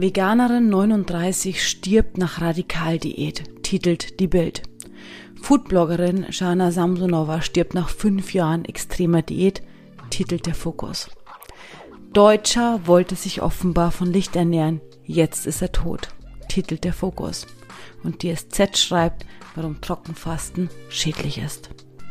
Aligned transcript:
Veganerin 0.00 0.68
39 0.68 1.60
stirbt 1.60 2.18
nach 2.18 2.40
Radikaldiät, 2.40 3.64
titelt 3.64 4.20
die 4.20 4.28
Bild. 4.28 4.62
Foodbloggerin 5.42 6.32
Shana 6.32 6.70
Samsonova 6.70 7.42
stirbt 7.42 7.74
nach 7.74 7.88
fünf 7.88 8.32
Jahren 8.32 8.64
extremer 8.64 9.22
Diät, 9.22 9.60
titelt 10.10 10.46
der 10.46 10.54
Fokus. 10.54 11.10
Deutscher 12.12 12.86
wollte 12.86 13.16
sich 13.16 13.42
offenbar 13.42 13.90
von 13.90 14.12
Licht 14.12 14.36
ernähren, 14.36 14.80
jetzt 15.04 15.48
ist 15.48 15.62
er 15.62 15.72
tot, 15.72 16.10
titelt 16.48 16.84
der 16.84 16.92
Fokus. 16.92 17.48
Und 18.04 18.22
die 18.22 18.32
SZ 18.32 18.78
schreibt, 18.78 19.26
warum 19.56 19.80
Trockenfasten 19.80 20.70
schädlich 20.90 21.38
ist. 21.38 21.70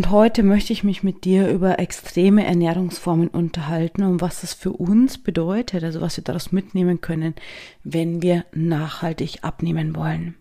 Und 0.00 0.10
heute 0.10 0.42
möchte 0.42 0.72
ich 0.72 0.82
mich 0.82 1.02
mit 1.02 1.24
dir 1.24 1.50
über 1.50 1.78
extreme 1.78 2.46
Ernährungsformen 2.46 3.28
unterhalten 3.28 4.02
und 4.02 4.22
was 4.22 4.40
das 4.40 4.54
für 4.54 4.72
uns 4.72 5.18
bedeutet, 5.18 5.84
also 5.84 6.00
was 6.00 6.16
wir 6.16 6.24
daraus 6.24 6.52
mitnehmen 6.52 7.02
können, 7.02 7.34
wenn 7.84 8.22
wir 8.22 8.46
nachhaltig 8.54 9.40
abnehmen 9.42 9.94
wollen. 9.94 10.36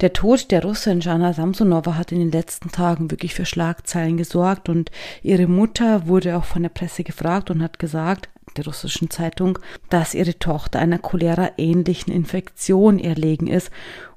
Der 0.00 0.14
Tod 0.14 0.50
der 0.50 0.62
Russin 0.62 1.00
Jana 1.00 1.34
Samsonova 1.34 1.96
hat 1.96 2.12
in 2.12 2.18
den 2.18 2.32
letzten 2.32 2.72
Tagen 2.72 3.10
wirklich 3.10 3.34
für 3.34 3.44
Schlagzeilen 3.44 4.16
gesorgt 4.16 4.70
und 4.70 4.90
ihre 5.22 5.48
Mutter 5.48 6.06
wurde 6.06 6.38
auch 6.38 6.44
von 6.44 6.62
der 6.62 6.70
Presse 6.70 7.04
gefragt 7.04 7.50
und 7.50 7.62
hat 7.62 7.78
gesagt, 7.78 8.30
der 8.56 8.64
russischen 8.64 9.10
Zeitung, 9.10 9.58
dass 9.90 10.14
ihre 10.14 10.38
Tochter 10.38 10.78
einer 10.78 10.98
cholera-ähnlichen 10.98 12.10
Infektion 12.10 12.98
erlegen 12.98 13.48
ist 13.48 13.70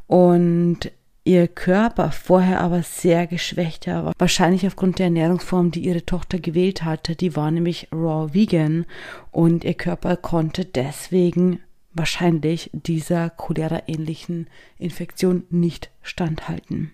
und 0.07 0.89
ihr 1.23 1.47
Körper 1.47 2.11
vorher 2.11 2.61
aber 2.61 2.83
sehr 2.83 3.27
geschwächt 3.27 3.87
war. 3.87 4.13
Wahrscheinlich 4.17 4.65
aufgrund 4.65 4.99
der 4.99 5.05
Ernährungsform, 5.05 5.71
die 5.71 5.85
ihre 5.85 6.05
Tochter 6.05 6.39
gewählt 6.39 6.83
hatte. 6.83 7.15
Die 7.15 7.35
war 7.35 7.51
nämlich 7.51 7.87
raw 7.91 8.33
vegan 8.33 8.85
und 9.31 9.63
ihr 9.63 9.75
Körper 9.75 10.17
konnte 10.17 10.65
deswegen 10.65 11.59
wahrscheinlich 11.93 12.69
dieser 12.73 13.29
cholera-ähnlichen 13.29 14.47
Infektion 14.77 15.43
nicht 15.49 15.91
standhalten. 16.01 16.91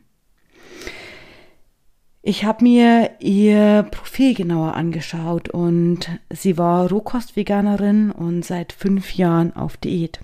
Ich 2.23 2.43
habe 2.43 2.63
mir 2.63 3.11
ihr 3.19 3.87
Profil 3.89 4.33
genauer 4.33 4.73
angeschaut 4.73 5.47
und 5.49 6.09
sie 6.29 6.57
war 6.57 6.89
Rohkostveganerin 6.89 8.11
und 8.11 8.43
seit 8.43 8.73
fünf 8.73 9.15
Jahren 9.15 9.55
auf 9.55 9.77
Diät. 9.77 10.19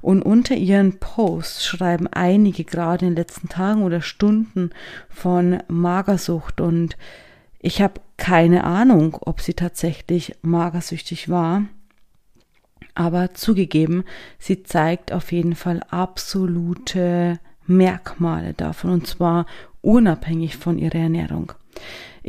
Und 0.00 0.22
unter 0.22 0.54
ihren 0.54 0.98
Posts 0.98 1.66
schreiben 1.66 2.06
einige 2.06 2.64
gerade 2.64 3.06
in 3.06 3.12
den 3.12 3.16
letzten 3.16 3.48
Tagen 3.48 3.82
oder 3.82 4.00
Stunden 4.00 4.70
von 5.08 5.62
Magersucht 5.68 6.60
und 6.60 6.96
ich 7.58 7.82
habe 7.82 8.00
keine 8.16 8.64
Ahnung, 8.64 9.18
ob 9.20 9.40
sie 9.40 9.54
tatsächlich 9.54 10.34
magersüchtig 10.42 11.28
war. 11.28 11.64
Aber 12.94 13.34
zugegeben, 13.34 14.04
sie 14.38 14.62
zeigt 14.62 15.12
auf 15.12 15.32
jeden 15.32 15.54
Fall 15.54 15.80
absolute 15.90 17.38
Merkmale 17.66 18.54
davon 18.54 18.90
und 18.90 19.06
zwar 19.06 19.46
unabhängig 19.82 20.56
von 20.56 20.78
ihrer 20.78 20.98
Ernährung. 20.98 21.52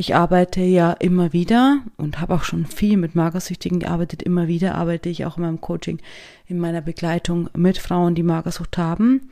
Ich 0.02 0.16
arbeite 0.16 0.62
ja 0.62 0.94
immer 0.94 1.32
wieder 1.32 1.78
und 1.96 2.20
habe 2.20 2.34
auch 2.34 2.42
schon 2.42 2.66
viel 2.66 2.96
mit 2.96 3.14
Magersüchtigen 3.14 3.78
gearbeitet. 3.78 4.20
Immer 4.20 4.48
wieder 4.48 4.74
arbeite 4.74 5.08
ich 5.08 5.24
auch 5.24 5.36
in 5.36 5.44
meinem 5.44 5.60
Coaching, 5.60 6.00
in 6.48 6.58
meiner 6.58 6.80
Begleitung 6.80 7.48
mit 7.56 7.78
Frauen, 7.78 8.16
die 8.16 8.24
Magersucht 8.24 8.78
haben. 8.78 9.30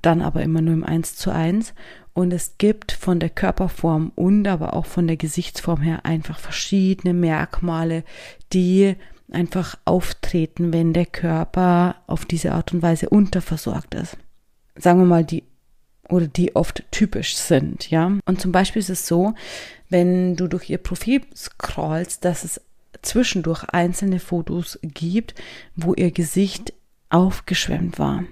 Dann 0.00 0.22
aber 0.22 0.44
immer 0.44 0.62
nur 0.62 0.74
im 0.74 0.84
Eins 0.84 1.16
zu 1.16 1.32
eins. 1.32 1.74
Und 2.12 2.32
es 2.32 2.58
gibt 2.58 2.92
von 2.92 3.18
der 3.18 3.30
Körperform 3.30 4.12
und 4.14 4.46
aber 4.46 4.74
auch 4.74 4.86
von 4.86 5.08
der 5.08 5.16
Gesichtsform 5.16 5.80
her 5.80 6.06
einfach 6.06 6.38
verschiedene 6.38 7.12
Merkmale, 7.12 8.04
die 8.52 8.94
einfach 9.32 9.76
auftreten, 9.84 10.72
wenn 10.72 10.92
der 10.92 11.06
Körper 11.06 11.96
auf 12.06 12.24
diese 12.24 12.52
Art 12.52 12.72
und 12.72 12.82
Weise 12.82 13.08
unterversorgt 13.08 13.96
ist. 13.96 14.16
Sagen 14.76 15.00
wir 15.00 15.06
mal, 15.06 15.24
die 15.24 15.42
oder 16.12 16.28
die 16.28 16.54
oft 16.54 16.84
typisch 16.90 17.36
sind, 17.36 17.90
ja. 17.90 18.12
Und 18.26 18.40
zum 18.40 18.52
Beispiel 18.52 18.80
ist 18.80 18.90
es 18.90 19.06
so, 19.06 19.34
wenn 19.88 20.36
du 20.36 20.46
durch 20.46 20.68
ihr 20.70 20.78
Profil 20.78 21.22
scrollst, 21.34 22.24
dass 22.24 22.44
es 22.44 22.60
zwischendurch 23.00 23.64
einzelne 23.64 24.20
Fotos 24.20 24.78
gibt, 24.82 25.34
wo 25.74 25.94
ihr 25.94 26.10
Gesicht 26.10 26.72
aufgeschwemmt 27.08 27.98
war. 27.98 28.24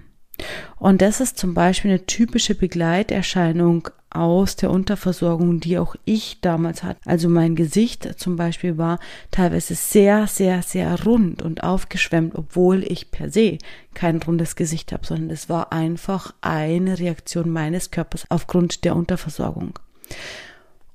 Und 0.79 1.03
das 1.03 1.21
ist 1.21 1.39
zum 1.39 1.55
Beispiel 1.55 1.91
eine 1.91 2.07
typische 2.07 2.55
Begleiterscheinung 2.55 3.89
aus 4.11 4.57
der 4.57 4.71
Unterversorgung, 4.71 5.61
die 5.61 5.79
auch 5.79 5.95
ich 6.05 6.41
damals 6.41 6.83
hatte. 6.83 7.01
Also 7.05 7.29
mein 7.29 7.55
Gesicht 7.55 8.19
zum 8.19 8.37
Beispiel 8.37 8.77
war 8.77 8.99
teilweise 9.31 9.75
sehr, 9.75 10.27
sehr, 10.27 10.63
sehr 10.63 11.05
rund 11.05 11.43
und 11.43 11.63
aufgeschwemmt, 11.63 12.35
obwohl 12.35 12.83
ich 12.83 13.13
per 13.13 13.31
se 13.31 13.59
kein 13.95 14.21
rundes 14.21 14.57
Gesicht 14.57 14.93
habe, 14.93 15.07
sondern 15.07 15.31
es 15.31 15.49
war 15.49 15.73
einfach 15.73 16.35
eine 16.41 16.99
Reaktion 16.99 17.51
meines 17.51 17.93
Körpers 17.93 18.27
aufgrund 18.31 18.85
der 18.85 18.97
Unterversorgung. 18.97 19.79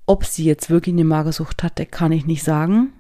Ob 0.06 0.26
sie 0.26 0.44
jetzt 0.44 0.70
wirklich 0.70 0.94
eine 0.94 1.06
Magersucht 1.06 1.64
hatte, 1.64 1.86
kann 1.86 2.12
ich 2.12 2.26
nicht 2.26 2.44
sagen. 2.44 2.92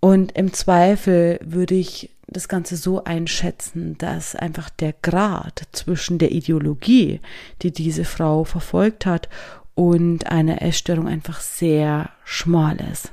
Und 0.00 0.32
im 0.32 0.52
Zweifel 0.52 1.40
würde 1.42 1.74
ich 1.74 2.10
das 2.28 2.48
Ganze 2.48 2.76
so 2.76 3.04
einschätzen, 3.04 3.96
dass 3.98 4.36
einfach 4.36 4.70
der 4.70 4.94
Grad 5.02 5.62
zwischen 5.72 6.18
der 6.18 6.32
Ideologie, 6.32 7.20
die 7.62 7.72
diese 7.72 8.04
Frau 8.04 8.44
verfolgt 8.44 9.06
hat, 9.06 9.28
und 9.74 10.26
einer 10.26 10.60
Essstörung 10.60 11.06
einfach 11.06 11.40
sehr 11.40 12.10
schmal 12.24 12.78
ist. 12.92 13.12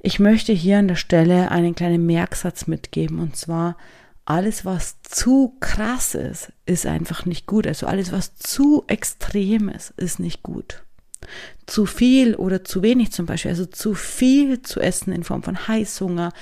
Ich 0.00 0.18
möchte 0.18 0.52
hier 0.52 0.78
an 0.78 0.88
der 0.88 0.96
Stelle 0.96 1.50
einen 1.50 1.74
kleinen 1.74 2.06
Merksatz 2.06 2.66
mitgeben, 2.66 3.18
und 3.18 3.36
zwar, 3.36 3.76
alles, 4.24 4.64
was 4.64 5.02
zu 5.02 5.56
krass 5.60 6.14
ist, 6.14 6.52
ist 6.64 6.86
einfach 6.86 7.26
nicht 7.26 7.46
gut. 7.46 7.66
Also 7.66 7.86
alles, 7.86 8.12
was 8.12 8.36
zu 8.36 8.84
extrem 8.86 9.68
ist, 9.68 9.90
ist 9.98 10.18
nicht 10.18 10.42
gut. 10.42 10.82
Zu 11.66 11.86
viel 11.86 12.34
oder 12.34 12.64
zu 12.64 12.82
wenig 12.82 13.12
zum 13.12 13.26
Beispiel, 13.26 13.50
also 13.50 13.66
zu 13.66 13.94
viel 13.94 14.62
zu 14.62 14.80
essen 14.80 15.12
in 15.12 15.24
Form 15.24 15.42
von 15.42 15.68
Heißhunger, 15.68 16.32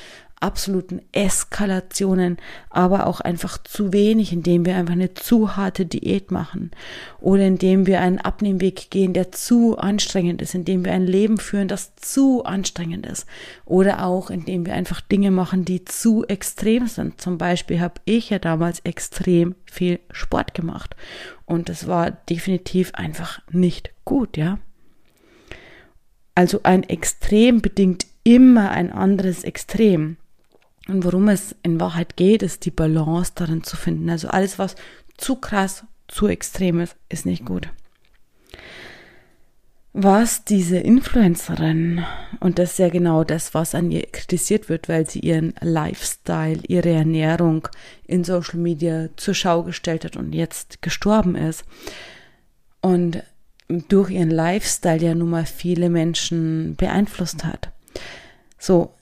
absoluten 0.42 1.00
Eskalationen, 1.12 2.38
aber 2.70 3.06
auch 3.06 3.20
einfach 3.20 3.58
zu 3.62 3.92
wenig, 3.92 4.32
indem 4.32 4.66
wir 4.66 4.76
einfach 4.76 4.94
eine 4.94 5.14
zu 5.14 5.56
harte 5.56 5.86
Diät 5.86 6.30
machen 6.30 6.70
oder 7.20 7.47
indem 7.47 7.86
wir 7.86 8.00
einen 8.00 8.19
Abnehmweg 8.19 8.91
gehen, 8.91 9.12
der 9.12 9.32
zu 9.32 9.78
anstrengend 9.78 10.42
ist, 10.42 10.54
indem 10.54 10.84
wir 10.84 10.92
ein 10.92 11.06
Leben 11.06 11.38
führen, 11.38 11.69
das 11.69 11.94
zu 11.97 12.44
anstrengend 12.44 13.06
ist 13.06 13.26
oder 13.64 14.04
auch 14.04 14.30
indem 14.30 14.66
wir 14.66 14.75
einfach 14.75 15.00
Dinge 15.00 15.30
machen, 15.30 15.64
die 15.64 15.84
zu 15.84 16.25
extrem 16.26 16.86
sind. 16.86 17.20
Zum 17.20 17.38
Beispiel 17.38 17.80
habe 17.80 18.00
ich 18.04 18.30
ja 18.30 18.38
damals 18.38 18.80
extrem 18.80 19.54
viel 19.64 20.00
Sport 20.10 20.54
gemacht 20.54 20.97
und 21.47 21.69
es 21.69 21.86
war 21.86 22.10
definitiv 22.10 22.94
einfach 22.94 23.41
nicht 23.50 23.91
gut, 24.04 24.36
ja. 24.36 24.59
Also 26.34 26.60
ein 26.62 26.82
Extrem 26.82 27.60
bedingt 27.60 28.06
immer 28.24 28.70
ein 28.70 28.91
anderes 28.91 29.44
Extrem. 29.44 30.16
Und 30.88 31.04
worum 31.04 31.28
es 31.28 31.54
in 31.62 31.81
Wahrheit 31.81 32.16
geht, 32.16 32.43
ist 32.43 32.65
die 32.65 32.70
Balance 32.70 33.33
darin 33.34 33.62
zu 33.62 33.77
finden. 33.77 34.10
Also 34.10 34.28
alles, 34.28 34.59
was 34.59 34.74
zu 35.16 35.36
krass, 35.36 35.84
zu 36.09 36.27
extrem 36.27 36.80
ist, 36.80 36.97
ist 37.09 37.27
nicht 37.27 37.45
gut. 37.45 37.68
Was 39.95 40.45
diese 40.45 40.78
Influencerin, 40.78 42.03
und 42.41 42.59
das 42.59 42.72
ist 42.72 42.78
ja 42.78 42.89
genau 42.89 43.24
das, 43.24 43.53
was 43.53 43.74
an 43.74 43.91
ihr 43.91 44.07
kritisiert 44.07 44.71
wird, 44.71 44.89
weil 44.89 45.09
sie 45.09 45.21
ihren 45.21 45.53
Lifestyle, 45.60 46.60
ihre 46.66 46.89
Ernährung 46.89 47.68
in 48.07 48.24
Social 48.24 48.59
Media 48.59 49.10
zur 49.16 49.34
Schau 49.34 49.62
gestellt 49.62 50.07
hat 50.07 50.16
und 50.16 50.33
jetzt 50.33 50.80
gestorben 50.80 51.36
ist. 51.36 51.65
Und 52.80 53.22
durch 53.68 54.10
ihren 54.10 54.30
Lifestyle 54.30 55.03
ja 55.03 55.15
nun 55.15 55.30
mal 55.30 55.45
viele 55.45 55.91
Menschen 55.91 56.74
beeinflusst 56.77 57.45
hat. 57.45 57.71
So, 58.59 58.95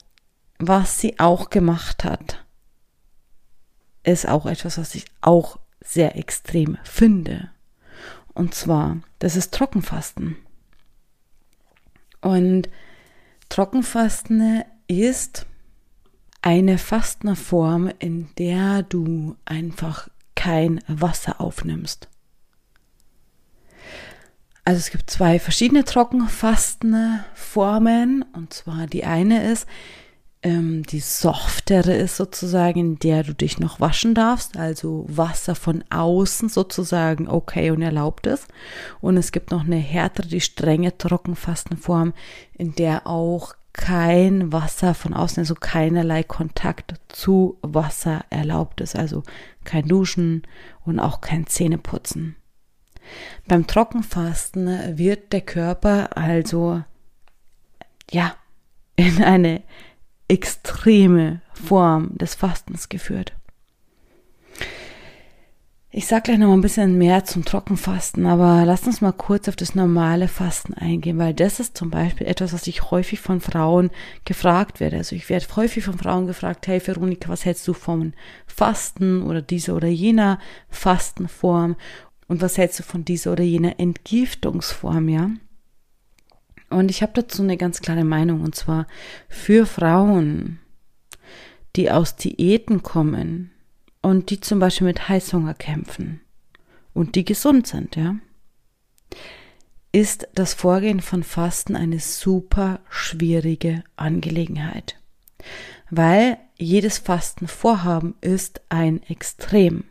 was 0.67 0.99
sie 0.99 1.19
auch 1.19 1.49
gemacht 1.49 2.03
hat, 2.03 2.43
ist 4.03 4.27
auch 4.27 4.45
etwas, 4.45 4.77
was 4.77 4.95
ich 4.95 5.05
auch 5.21 5.59
sehr 5.83 6.15
extrem 6.15 6.77
finde. 6.83 7.49
Und 8.33 8.53
zwar, 8.53 8.97
das 9.19 9.35
ist 9.35 9.53
Trockenfasten. 9.53 10.37
Und 12.21 12.69
Trockenfasten 13.49 14.63
ist 14.87 15.45
eine 16.41 16.77
Fastenform, 16.77 17.91
in 17.99 18.29
der 18.37 18.83
du 18.83 19.35
einfach 19.45 20.07
kein 20.35 20.81
Wasser 20.87 21.41
aufnimmst. 21.41 22.07
Also 24.63 24.77
es 24.79 24.91
gibt 24.91 25.09
zwei 25.09 25.39
verschiedene 25.39 25.83
Trockenfastenformen. 25.83 28.23
Und 28.33 28.53
zwar 28.53 28.85
die 28.87 29.03
eine 29.05 29.51
ist, 29.51 29.67
ähm, 30.43 30.83
die 30.83 30.99
softere 30.99 31.93
ist 31.93 32.17
sozusagen, 32.17 32.79
in 32.79 32.99
der 32.99 33.23
du 33.23 33.33
dich 33.33 33.59
noch 33.59 33.79
waschen 33.79 34.15
darfst, 34.15 34.57
also 34.57 35.05
Wasser 35.07 35.55
von 35.55 35.83
außen 35.89 36.49
sozusagen 36.49 37.27
okay 37.27 37.69
und 37.69 37.81
erlaubt 37.81 38.25
ist. 38.25 38.47
Und 39.01 39.17
es 39.17 39.31
gibt 39.31 39.51
noch 39.51 39.63
eine 39.63 39.77
härtere, 39.77 40.27
die 40.27 40.41
strenge 40.41 40.97
Trockenfastenform, 40.97 42.13
in 42.53 42.73
der 42.73 43.05
auch 43.05 43.53
kein 43.73 44.51
Wasser 44.51 44.93
von 44.93 45.13
außen, 45.13 45.39
also 45.39 45.55
keinerlei 45.55 46.23
Kontakt 46.23 46.95
zu 47.07 47.57
Wasser 47.61 48.25
erlaubt 48.29 48.81
ist, 48.81 48.95
also 48.95 49.23
kein 49.63 49.87
Duschen 49.87 50.43
und 50.83 50.99
auch 50.99 51.21
kein 51.21 51.47
Zähneputzen. 51.47 52.35
Beim 53.47 53.67
Trockenfasten 53.67 54.97
wird 54.97 55.33
der 55.33 55.41
Körper 55.41 56.17
also 56.17 56.83
ja 58.09 58.35
in 58.95 59.23
eine 59.23 59.61
extreme 60.31 61.41
Form 61.53 62.17
des 62.17 62.35
Fastens 62.35 62.87
geführt. 62.87 63.33
Ich 65.93 66.07
sage 66.07 66.21
gleich 66.23 66.37
noch 66.37 66.53
ein 66.53 66.61
bisschen 66.61 66.97
mehr 66.97 67.25
zum 67.25 67.43
Trockenfasten, 67.43 68.25
aber 68.25 68.63
lasst 68.63 68.87
uns 68.87 69.01
mal 69.01 69.11
kurz 69.11 69.49
auf 69.49 69.57
das 69.57 69.75
normale 69.75 70.29
Fasten 70.29 70.73
eingehen, 70.73 71.17
weil 71.17 71.33
das 71.33 71.59
ist 71.59 71.75
zum 71.75 71.89
Beispiel 71.89 72.27
etwas, 72.27 72.53
was 72.53 72.65
ich 72.67 72.91
häufig 72.91 73.19
von 73.19 73.41
Frauen 73.41 73.89
gefragt 74.23 74.79
werde. 74.79 74.95
Also 74.95 75.17
ich 75.17 75.29
werde 75.29 75.53
häufig 75.57 75.83
von 75.83 75.97
Frauen 75.97 76.27
gefragt, 76.27 76.65
hey 76.67 76.81
Veronika, 76.85 77.27
was 77.27 77.43
hältst 77.43 77.67
du 77.67 77.73
vom 77.73 78.13
Fasten 78.47 79.23
oder 79.23 79.41
dieser 79.41 79.75
oder 79.75 79.89
jener 79.89 80.39
Fastenform? 80.69 81.75
Und 82.29 82.41
was 82.41 82.57
hältst 82.57 82.79
du 82.79 82.83
von 82.83 83.03
dieser 83.03 83.33
oder 83.33 83.43
jener 83.43 83.77
Entgiftungsform, 83.77 85.09
ja? 85.09 85.29
Und 86.71 86.89
ich 86.89 87.01
habe 87.01 87.11
dazu 87.13 87.43
eine 87.43 87.57
ganz 87.57 87.81
klare 87.81 88.03
Meinung, 88.03 88.41
und 88.41 88.55
zwar 88.55 88.87
für 89.27 89.65
Frauen, 89.65 90.59
die 91.75 91.91
aus 91.91 92.15
Diäten 92.15 92.81
kommen 92.81 93.51
und 94.01 94.29
die 94.29 94.39
zum 94.39 94.59
Beispiel 94.59 94.87
mit 94.87 95.09
Heißhunger 95.09 95.53
kämpfen 95.53 96.21
und 96.93 97.15
die 97.15 97.25
gesund 97.25 97.67
sind, 97.67 97.95
ja, 97.95 98.15
ist 99.91 100.27
das 100.33 100.53
Vorgehen 100.53 101.01
von 101.01 101.23
Fasten 101.23 101.75
eine 101.75 101.99
super 101.99 102.79
schwierige 102.89 103.83
Angelegenheit, 103.97 104.97
weil 105.89 106.37
jedes 106.57 106.97
Fastenvorhaben 106.97 108.15
ist 108.21 108.61
ein 108.69 109.03
Extrem. 109.03 109.83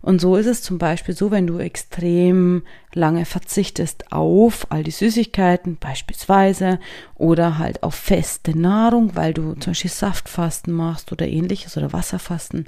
Und 0.00 0.20
so 0.20 0.36
ist 0.36 0.46
es 0.46 0.62
zum 0.62 0.78
Beispiel 0.78 1.14
so, 1.14 1.30
wenn 1.30 1.46
du 1.46 1.58
extrem 1.58 2.62
lange 2.94 3.24
verzichtest 3.24 4.12
auf 4.12 4.66
all 4.70 4.82
die 4.82 4.90
Süßigkeiten 4.90 5.76
beispielsweise 5.76 6.78
oder 7.14 7.58
halt 7.58 7.82
auf 7.82 7.94
feste 7.94 8.58
Nahrung, 8.58 9.14
weil 9.14 9.34
du 9.34 9.54
zum 9.54 9.72
Beispiel 9.72 9.90
Saftfasten 9.90 10.72
machst 10.72 11.12
oder 11.12 11.26
ähnliches 11.26 11.76
oder 11.76 11.92
Wasserfasten, 11.92 12.66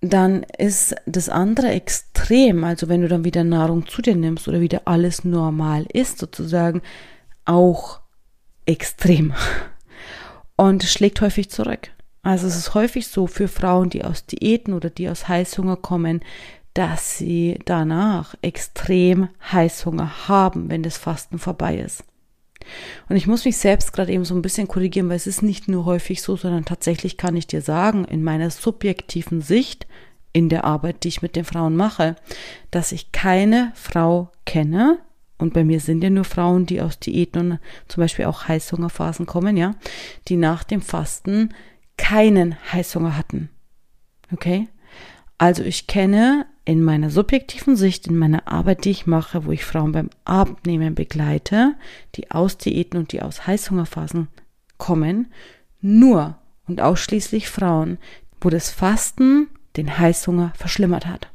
dann 0.00 0.44
ist 0.56 0.94
das 1.06 1.28
andere 1.28 1.70
extrem, 1.70 2.62
also 2.62 2.88
wenn 2.88 3.02
du 3.02 3.08
dann 3.08 3.24
wieder 3.24 3.42
Nahrung 3.42 3.86
zu 3.86 4.00
dir 4.00 4.14
nimmst 4.14 4.46
oder 4.46 4.60
wieder 4.60 4.82
alles 4.84 5.24
normal 5.24 5.86
ist 5.92 6.18
sozusagen, 6.18 6.82
auch 7.44 8.00
extrem 8.66 9.32
und 10.56 10.84
schlägt 10.84 11.20
häufig 11.20 11.50
zurück. 11.50 11.90
Also 12.22 12.46
es 12.46 12.56
ist 12.56 12.74
häufig 12.74 13.08
so 13.08 13.26
für 13.26 13.48
Frauen, 13.48 13.90
die 13.90 14.04
aus 14.04 14.26
Diäten 14.26 14.74
oder 14.74 14.90
die 14.90 15.08
aus 15.08 15.28
Heißhunger 15.28 15.76
kommen, 15.76 16.20
dass 16.74 17.18
sie 17.18 17.58
danach 17.64 18.34
extrem 18.42 19.28
Heißhunger 19.50 20.28
haben, 20.28 20.70
wenn 20.70 20.82
das 20.82 20.98
Fasten 20.98 21.38
vorbei 21.38 21.78
ist. 21.78 22.04
Und 23.08 23.16
ich 23.16 23.26
muss 23.26 23.44
mich 23.44 23.56
selbst 23.56 23.92
gerade 23.92 24.12
eben 24.12 24.24
so 24.24 24.34
ein 24.34 24.42
bisschen 24.42 24.68
korrigieren, 24.68 25.08
weil 25.08 25.16
es 25.16 25.26
ist 25.26 25.42
nicht 25.42 25.68
nur 25.68 25.84
häufig 25.84 26.22
so, 26.22 26.36
sondern 26.36 26.64
tatsächlich 26.64 27.16
kann 27.16 27.36
ich 27.36 27.46
dir 27.46 27.62
sagen, 27.62 28.04
in 28.04 28.22
meiner 28.22 28.50
subjektiven 28.50 29.40
Sicht, 29.40 29.86
in 30.32 30.48
der 30.48 30.64
Arbeit, 30.64 31.04
die 31.04 31.08
ich 31.08 31.22
mit 31.22 31.36
den 31.36 31.44
Frauen 31.44 31.74
mache, 31.76 32.16
dass 32.70 32.92
ich 32.92 33.12
keine 33.12 33.72
Frau 33.74 34.30
kenne, 34.44 34.98
und 35.38 35.54
bei 35.54 35.64
mir 35.64 35.78
sind 35.78 36.02
ja 36.02 36.10
nur 36.10 36.24
Frauen, 36.24 36.66
die 36.66 36.82
aus 36.82 36.98
Diäten 36.98 37.52
und 37.52 37.60
zum 37.86 38.02
Beispiel 38.02 38.24
auch 38.24 38.48
Heißhungerphasen 38.48 39.24
kommen, 39.24 39.56
ja, 39.56 39.76
die 40.26 40.36
nach 40.36 40.64
dem 40.64 40.82
Fasten 40.82 41.54
keinen 41.98 42.56
Heißhunger 42.72 43.16
hatten. 43.16 43.50
Okay? 44.32 44.68
Also 45.36 45.62
ich 45.62 45.86
kenne 45.86 46.46
in 46.64 46.82
meiner 46.82 47.10
subjektiven 47.10 47.76
Sicht, 47.76 48.06
in 48.06 48.18
meiner 48.18 48.48
Arbeit, 48.48 48.84
die 48.84 48.90
ich 48.90 49.06
mache, 49.06 49.44
wo 49.44 49.52
ich 49.52 49.64
Frauen 49.64 49.92
beim 49.92 50.10
Abnehmen 50.24 50.94
begleite, 50.94 51.74
die 52.14 52.30
aus 52.30 52.58
Diäten 52.58 52.98
und 52.98 53.12
die 53.12 53.22
aus 53.22 53.46
Heißhungerphasen 53.46 54.28
kommen, 54.78 55.32
nur 55.80 56.38
und 56.66 56.80
ausschließlich 56.80 57.48
Frauen, 57.48 57.98
wo 58.40 58.50
das 58.50 58.70
Fasten 58.70 59.48
den 59.76 59.98
Heißhunger 59.98 60.52
verschlimmert 60.56 61.06
hat. 61.06 61.28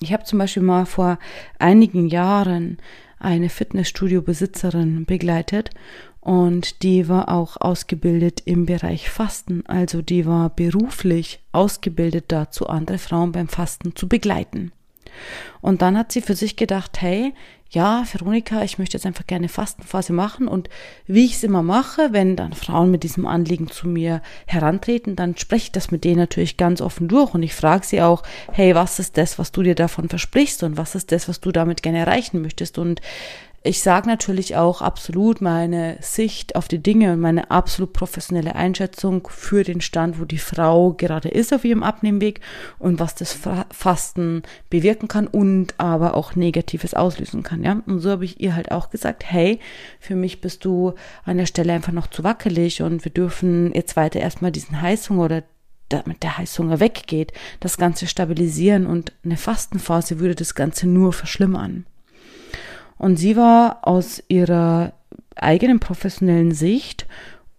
Ich 0.00 0.12
habe 0.12 0.24
zum 0.24 0.38
Beispiel 0.38 0.62
mal 0.62 0.86
vor 0.86 1.18
einigen 1.58 2.08
Jahren 2.08 2.78
eine 3.18 3.48
Fitnessstudio-Besitzerin 3.48 5.04
begleitet 5.06 5.70
und 6.20 6.82
die 6.82 7.08
war 7.08 7.28
auch 7.28 7.56
ausgebildet 7.56 8.42
im 8.44 8.66
Bereich 8.66 9.10
Fasten, 9.10 9.64
also 9.66 10.02
die 10.02 10.26
war 10.26 10.50
beruflich 10.50 11.40
ausgebildet 11.52 12.26
dazu, 12.28 12.66
andere 12.66 12.98
Frauen 12.98 13.32
beim 13.32 13.48
Fasten 13.48 13.94
zu 13.94 14.08
begleiten. 14.08 14.72
Und 15.60 15.82
dann 15.82 15.96
hat 15.96 16.12
sie 16.12 16.20
für 16.20 16.34
sich 16.34 16.56
gedacht, 16.56 17.00
hey, 17.00 17.32
ja, 17.70 18.04
Veronika, 18.10 18.62
ich 18.62 18.78
möchte 18.78 18.96
jetzt 18.96 19.06
einfach 19.06 19.26
gerne 19.26 19.48
Fastenphase 19.48 20.12
machen. 20.12 20.46
Und 20.46 20.68
wie 21.06 21.24
ich 21.24 21.34
es 21.34 21.42
immer 21.42 21.62
mache, 21.62 22.12
wenn 22.12 22.36
dann 22.36 22.52
Frauen 22.52 22.90
mit 22.90 23.02
diesem 23.02 23.26
Anliegen 23.26 23.68
zu 23.68 23.88
mir 23.88 24.22
herantreten, 24.46 25.16
dann 25.16 25.36
spreche 25.36 25.64
ich 25.64 25.72
das 25.72 25.90
mit 25.90 26.04
denen 26.04 26.18
natürlich 26.18 26.56
ganz 26.56 26.80
offen 26.80 27.08
durch. 27.08 27.34
Und 27.34 27.42
ich 27.42 27.54
frage 27.54 27.84
sie 27.84 28.02
auch, 28.02 28.22
hey, 28.52 28.74
was 28.74 28.98
ist 28.98 29.16
das, 29.16 29.38
was 29.38 29.52
du 29.52 29.62
dir 29.62 29.74
davon 29.74 30.08
versprichst? 30.08 30.62
Und 30.62 30.76
was 30.76 30.94
ist 30.94 31.10
das, 31.12 31.28
was 31.28 31.40
du 31.40 31.50
damit 31.50 31.82
gerne 31.82 31.98
erreichen 31.98 32.40
möchtest? 32.40 32.78
Und 32.78 33.00
ich 33.66 33.82
sage 33.82 34.08
natürlich 34.08 34.56
auch 34.56 34.80
absolut 34.80 35.40
meine 35.40 35.98
Sicht 36.00 36.56
auf 36.56 36.68
die 36.68 36.82
Dinge 36.82 37.12
und 37.12 37.20
meine 37.20 37.50
absolut 37.50 37.92
professionelle 37.92 38.54
Einschätzung 38.54 39.28
für 39.30 39.64
den 39.64 39.80
Stand, 39.80 40.20
wo 40.20 40.24
die 40.24 40.38
Frau 40.38 40.92
gerade 40.92 41.28
ist 41.28 41.52
auf 41.52 41.64
ihrem 41.64 41.82
Abnehmweg 41.82 42.40
und 42.78 43.00
was 43.00 43.14
das 43.14 43.38
Fasten 43.70 44.42
bewirken 44.70 45.08
kann 45.08 45.26
und 45.26 45.74
aber 45.78 46.14
auch 46.14 46.36
Negatives 46.36 46.94
auslösen 46.94 47.42
kann. 47.42 47.64
Ja, 47.64 47.82
und 47.86 48.00
so 48.00 48.10
habe 48.10 48.24
ich 48.24 48.40
ihr 48.40 48.54
halt 48.54 48.70
auch 48.70 48.90
gesagt, 48.90 49.24
hey, 49.30 49.58
für 50.00 50.14
mich 50.14 50.40
bist 50.40 50.64
du 50.64 50.94
an 51.24 51.36
der 51.36 51.46
Stelle 51.46 51.72
einfach 51.72 51.92
noch 51.92 52.06
zu 52.06 52.24
wackelig 52.24 52.82
und 52.82 53.04
wir 53.04 53.12
dürfen 53.12 53.72
jetzt 53.74 53.96
weiter 53.96 54.20
erstmal 54.20 54.52
diesen 54.52 54.80
Heißhunger 54.80 55.24
oder 55.24 55.42
damit 55.88 56.22
der 56.22 56.38
Heißhunger 56.38 56.80
weggeht, 56.80 57.32
das 57.60 57.76
Ganze 57.76 58.06
stabilisieren 58.06 58.86
und 58.86 59.12
eine 59.24 59.36
Fastenphase 59.36 60.18
würde 60.18 60.34
das 60.34 60.54
Ganze 60.54 60.88
nur 60.88 61.12
verschlimmern. 61.12 61.86
Und 62.98 63.16
sie 63.16 63.36
war 63.36 63.86
aus 63.86 64.22
ihrer 64.28 64.92
eigenen 65.34 65.80
professionellen 65.80 66.52
Sicht 66.52 67.06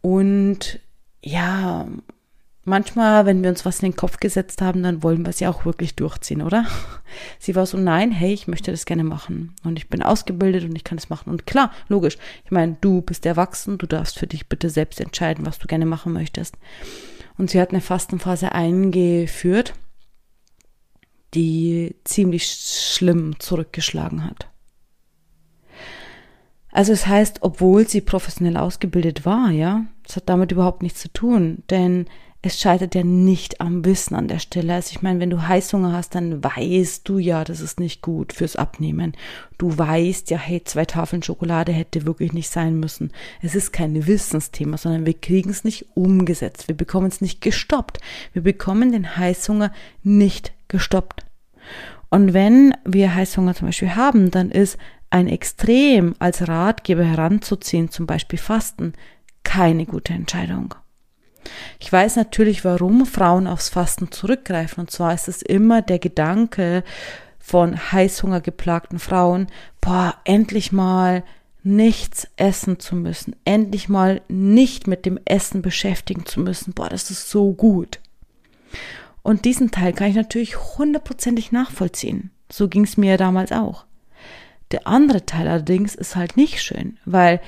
und 0.01 0.79
ja, 1.22 1.88
manchmal, 2.67 3.25
wenn 3.25 3.41
wir 3.41 3.50
uns 3.50 3.65
was 3.65 3.82
in 3.82 3.91
den 3.91 3.98
Kopf 3.98 4.20
gesetzt 4.20 4.62
haben, 4.62 4.84
dann 4.84 5.01
wollen 5.01 5.25
wir 5.25 5.29
es 5.29 5.39
ja 5.39 5.50
auch 5.50 5.65
wirklich 5.65 5.96
durchziehen, 5.96 6.41
oder? 6.41 6.65
Sie 7.39 7.56
war 7.56 7.65
so, 7.65 7.77
nein, 7.77 8.12
hey, 8.12 8.34
ich 8.34 8.48
möchte 8.48 8.72
das 8.72 8.86
gerne 8.86 9.03
machen. 9.03 9.56
Und 9.63 9.77
ich 9.77 9.89
bin 9.89 10.03
ausgebildet 10.03 10.65
und 10.65 10.75
ich 10.75 10.84
kann 10.84 10.98
es 10.98 11.10
machen. 11.10 11.29
Und 11.29 11.48
klar, 11.48 11.72
logisch. 11.88 12.17
Ich 12.46 12.51
meine, 12.51 12.77
du 12.79 13.01
bist 13.01 13.25
erwachsen, 13.25 13.77
du 13.77 13.88
darfst 13.88 14.20
für 14.20 14.27
dich 14.27 14.48
bitte 14.48 14.70
selbst 14.70 15.00
entscheiden, 15.00 15.46
was 15.46 15.60
du 15.60 15.67
gerne 15.67 15.86
machen 15.86 16.13
möchtest. 16.13 16.58
Und 17.38 17.50
sie 17.50 17.62
hat 17.62 17.72
eine 17.72 17.82
Fastenphase 17.82 18.51
eingeführt, 18.51 19.74
die 21.34 21.96
ziemlich 22.03 22.48
schlimm 22.48 23.39
zurückgeschlagen 23.39 24.25
hat. 24.25 24.50
Also 26.71 26.93
es 26.93 27.07
heißt, 27.07 27.39
obwohl 27.41 27.88
sie 27.88 28.01
professionell 28.01 28.57
ausgebildet 28.57 29.25
war, 29.25 29.51
ja, 29.51 29.86
das 30.03 30.17
hat 30.17 30.29
damit 30.29 30.51
überhaupt 30.51 30.83
nichts 30.83 31.01
zu 31.01 31.12
tun, 31.12 31.63
denn 31.69 32.05
es 32.43 32.59
scheitert 32.59 32.93
ja 32.95 33.03
nicht 33.03 33.62
am 33.62 33.83
Wissen 33.83 34.15
an 34.15 34.27
der 34.27 34.39
Stelle. 34.39 34.75
Also 34.75 34.91
ich 34.91 35.01
meine, 35.01 35.19
wenn 35.19 35.29
du 35.29 35.47
Heißhunger 35.47 35.91
hast, 35.91 36.13
dann 36.13 36.43
weißt 36.43 37.07
du 37.07 37.17
ja, 37.17 37.43
das 37.43 37.62
ist 37.62 37.79
nicht 37.79 38.01
gut 38.01 38.31
fürs 38.31 38.55
Abnehmen. 38.55 39.13
Du 39.57 39.75
weißt 39.77 40.29
ja, 40.29 40.38
hey, 40.38 40.63
zwei 40.63 40.86
Tafeln 40.86 41.24
Schokolade 41.24 41.71
hätte 41.71 42.05
wirklich 42.05 42.33
nicht 42.33 42.50
sein 42.50 42.79
müssen. 42.79 43.12
Es 43.41 43.55
ist 43.55 43.74
kein 43.74 44.05
Wissensthema, 44.05 44.77
sondern 44.77 45.05
wir 45.05 45.15
kriegen 45.15 45.50
es 45.50 45.63
nicht 45.63 45.88
umgesetzt. 45.95 46.67
Wir 46.67 46.77
bekommen 46.77 47.07
es 47.07 47.21
nicht 47.21 47.41
gestoppt. 47.41 48.00
Wir 48.33 48.43
bekommen 48.43 48.91
den 48.91 49.17
Heißhunger 49.17 49.71
nicht 50.03 50.53
gestoppt. 50.67 51.25
Und 52.09 52.33
wenn 52.33 52.74
wir 52.86 53.15
Heißhunger 53.15 53.55
zum 53.55 53.67
Beispiel 53.67 53.95
haben, 53.95 54.31
dann 54.31 54.51
ist 54.51 54.77
ein 55.09 55.27
Extrem 55.27 56.15
als 56.19 56.47
Ratgeber 56.47 57.03
heranzuziehen, 57.03 57.89
zum 57.89 58.05
Beispiel 58.05 58.39
Fasten, 58.39 58.93
keine 59.43 59.85
gute 59.85 60.13
Entscheidung. 60.13 60.75
Ich 61.79 61.91
weiß 61.91 62.17
natürlich, 62.17 62.65
warum 62.65 63.05
Frauen 63.05 63.47
aufs 63.47 63.69
Fasten 63.69 64.11
zurückgreifen. 64.11 64.81
Und 64.81 64.91
zwar 64.91 65.13
ist 65.13 65.27
es 65.27 65.41
immer 65.41 65.81
der 65.81 65.99
Gedanke 65.99 66.83
von 67.39 67.91
Heißhunger 67.91 68.41
geplagten 68.41 68.99
Frauen, 68.99 69.47
boah, 69.79 70.15
endlich 70.25 70.71
mal 70.73 71.23
nichts 71.63 72.27
essen 72.37 72.79
zu 72.79 72.95
müssen, 72.95 73.35
endlich 73.45 73.89
mal 73.89 74.21
nicht 74.27 74.87
mit 74.87 75.05
dem 75.05 75.19
Essen 75.25 75.61
beschäftigen 75.61 76.25
zu 76.25 76.39
müssen, 76.39 76.73
boah, 76.73 76.89
das 76.89 77.09
ist 77.09 77.29
so 77.29 77.53
gut. 77.53 77.99
Und 79.21 79.45
diesen 79.45 79.71
Teil 79.71 79.93
kann 79.93 80.09
ich 80.09 80.15
natürlich 80.15 80.77
hundertprozentig 80.77 81.51
nachvollziehen. 81.51 82.31
So 82.49 82.69
ging 82.69 82.85
es 82.85 82.95
mir 82.95 83.17
damals 83.17 83.51
auch. 83.51 83.87
Der 84.71 84.88
andere 84.88 85.25
Teil 85.25 85.47
allerdings 85.47 85.95
ist 85.95 86.15
halt 86.15 86.38
nicht 86.38 86.62
schön, 86.62 86.97
weil 87.05 87.39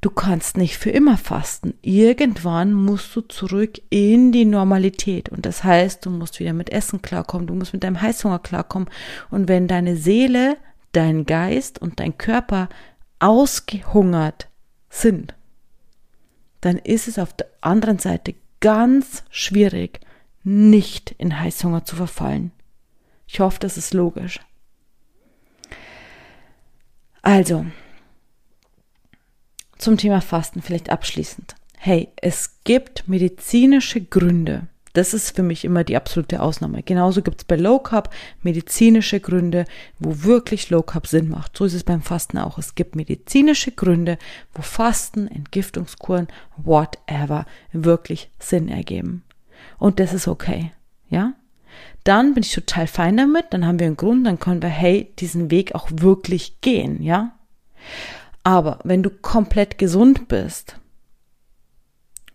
du 0.00 0.10
kannst 0.10 0.56
nicht 0.56 0.78
für 0.78 0.90
immer 0.90 1.16
fasten. 1.16 1.74
Irgendwann 1.82 2.72
musst 2.72 3.14
du 3.16 3.20
zurück 3.22 3.80
in 3.90 4.30
die 4.32 4.44
Normalität. 4.44 5.28
Und 5.28 5.44
das 5.44 5.64
heißt, 5.64 6.06
du 6.06 6.10
musst 6.10 6.38
wieder 6.38 6.52
mit 6.52 6.70
Essen 6.70 7.02
klarkommen, 7.02 7.46
du 7.46 7.54
musst 7.54 7.72
mit 7.72 7.82
deinem 7.82 8.00
Heißhunger 8.00 8.38
klarkommen. 8.38 8.88
Und 9.30 9.48
wenn 9.48 9.66
deine 9.66 9.96
Seele, 9.96 10.56
dein 10.92 11.26
Geist 11.26 11.80
und 11.80 12.00
dein 12.00 12.16
Körper 12.16 12.68
ausgehungert 13.18 14.48
sind, 14.88 15.34
dann 16.60 16.76
ist 16.78 17.08
es 17.08 17.18
auf 17.18 17.32
der 17.32 17.48
anderen 17.60 17.98
Seite 17.98 18.34
ganz 18.60 19.24
schwierig, 19.30 20.00
nicht 20.44 21.14
in 21.18 21.38
Heißhunger 21.38 21.84
zu 21.84 21.96
verfallen. 21.96 22.52
Ich 23.26 23.40
hoffe, 23.40 23.58
das 23.60 23.76
ist 23.76 23.92
logisch. 23.94 24.40
Also, 27.28 27.66
zum 29.76 29.98
Thema 29.98 30.22
Fasten 30.22 30.62
vielleicht 30.62 30.88
abschließend. 30.88 31.56
Hey, 31.76 32.08
es 32.16 32.62
gibt 32.64 33.06
medizinische 33.06 34.00
Gründe, 34.00 34.66
das 34.94 35.12
ist 35.12 35.36
für 35.36 35.42
mich 35.42 35.66
immer 35.66 35.84
die 35.84 35.96
absolute 35.96 36.40
Ausnahme. 36.40 36.82
Genauso 36.82 37.20
gibt 37.20 37.42
es 37.42 37.44
bei 37.44 37.56
Low 37.56 37.80
Carb 37.80 38.14
medizinische 38.40 39.20
Gründe, 39.20 39.66
wo 39.98 40.24
wirklich 40.24 40.70
Low 40.70 40.80
Carb 40.80 41.06
Sinn 41.06 41.28
macht. 41.28 41.54
So 41.54 41.66
ist 41.66 41.74
es 41.74 41.84
beim 41.84 42.00
Fasten 42.00 42.38
auch. 42.38 42.56
Es 42.56 42.74
gibt 42.74 42.96
medizinische 42.96 43.72
Gründe, 43.72 44.16
wo 44.54 44.62
Fasten, 44.62 45.28
Entgiftungskuren, 45.28 46.28
whatever 46.56 47.44
wirklich 47.72 48.30
Sinn 48.38 48.70
ergeben. 48.70 49.22
Und 49.76 50.00
das 50.00 50.14
ist 50.14 50.28
okay. 50.28 50.72
Ja? 51.10 51.34
Dann 52.08 52.32
bin 52.32 52.42
ich 52.42 52.54
total 52.54 52.86
fein 52.86 53.18
damit, 53.18 53.46
dann 53.50 53.66
haben 53.66 53.78
wir 53.78 53.86
einen 53.86 53.98
Grund, 53.98 54.26
dann 54.26 54.38
können 54.38 54.62
wir, 54.62 54.70
hey, 54.70 55.12
diesen 55.18 55.50
Weg 55.50 55.74
auch 55.74 55.88
wirklich 55.92 56.62
gehen, 56.62 57.02
ja? 57.02 57.36
Aber 58.42 58.78
wenn 58.82 59.02
du 59.02 59.10
komplett 59.10 59.76
gesund 59.76 60.26
bist, 60.26 60.78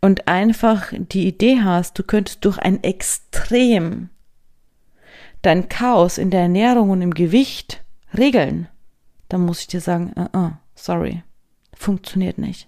und 0.03 0.27
einfach 0.27 0.91
die 0.93 1.25
Idee 1.27 1.61
hast, 1.61 1.97
du 1.97 2.03
könntest 2.03 2.43
durch 2.43 2.59
ein 2.59 2.83
Extrem 2.83 4.09
dein 5.41 5.69
Chaos 5.69 6.17
in 6.17 6.29
der 6.29 6.41
Ernährung 6.41 6.89
und 6.89 7.01
im 7.01 7.13
Gewicht 7.13 7.85
regeln, 8.15 8.67
dann 9.29 9.45
muss 9.45 9.61
ich 9.61 9.67
dir 9.67 9.79
sagen, 9.79 10.11
uh 10.17 10.37
-uh, 10.37 10.51
sorry, 10.75 11.23
funktioniert 11.73 12.37
nicht. 12.37 12.67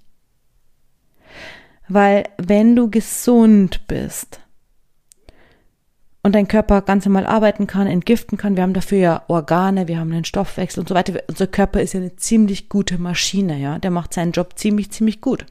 Weil 1.90 2.24
wenn 2.38 2.74
du 2.74 2.90
gesund 2.90 3.86
bist 3.86 4.40
und 6.26 6.34
dein 6.34 6.48
Körper 6.48 6.82
ganz 6.82 7.06
normal 7.06 7.28
arbeiten 7.28 7.68
kann, 7.68 7.86
entgiften 7.86 8.38
kann, 8.38 8.56
wir 8.56 8.64
haben 8.64 8.74
dafür 8.74 8.98
ja 8.98 9.24
Organe, 9.28 9.88
wir 9.88 10.00
haben 10.00 10.12
einen 10.12 10.26
Stoffwechsel 10.26 10.82
und 10.82 10.90
so 10.90 10.96
weiter. 10.96 11.14
Unser 11.28 11.46
Körper 11.46 11.82
ist 11.82 11.94
ja 11.94 12.00
eine 12.00 12.16
ziemlich 12.16 12.68
gute 12.68 12.98
Maschine, 12.98 13.60
ja. 13.60 13.78
Der 13.78 13.92
macht 13.92 14.14
seinen 14.14 14.32
Job 14.32 14.54
ziemlich, 14.56 14.90
ziemlich 14.90 15.22
gut 15.22 15.46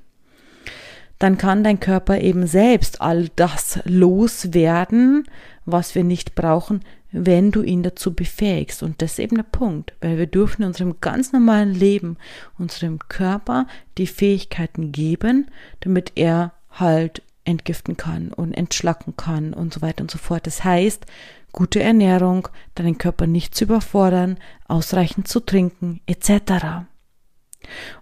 dann 1.19 1.39
kann 1.39 1.65
dein 1.65 1.81
Körper 1.81 2.21
eben 2.21 2.47
selbst 2.47 3.01
all 3.01 3.29
das 3.37 3.81
loswerden, 3.85 5.25
was 5.65 5.95
wir 5.95 6.05
nicht 6.05 6.35
brauchen, 6.35 6.81
wenn 7.13 7.51
du 7.51 7.63
ihn 7.63 7.83
dazu 7.83 8.13
befähigst. 8.13 8.83
Und 8.83 9.01
das 9.01 9.13
ist 9.13 9.21
eben 9.21 9.37
der 9.37 9.45
Punkt, 9.45 9.95
weil 10.01 10.19
wir 10.19 10.27
dürfen 10.27 10.63
in 10.63 10.69
unserem 10.69 11.01
ganz 11.01 11.33
normalen 11.33 11.73
Leben 11.73 12.19
unserem 12.59 12.99
Körper 13.09 13.67
die 13.97 14.07
Fähigkeiten 14.07 14.93
geben, 14.93 15.51
damit 15.81 16.13
er 16.17 16.53
halt 16.71 17.23
entgiften 17.45 17.97
kann 17.97 18.33
und 18.33 18.53
entschlacken 18.53 19.17
kann 19.17 19.53
und 19.55 19.73
so 19.73 19.83
weiter 19.83 20.03
und 20.03 20.11
so 20.11 20.19
fort. 20.19 20.47
Das 20.47 20.65
heißt, 20.65 21.07
gute 21.53 21.83
Ernährung, 21.83 22.49
deinen 22.75 22.99
Körper 22.99 23.27
nicht 23.27 23.55
zu 23.55 23.65
überfordern, 23.65 24.39
ausreichend 24.67 25.29
zu 25.29 25.41
trinken, 25.41 26.01
etc. 26.07 26.87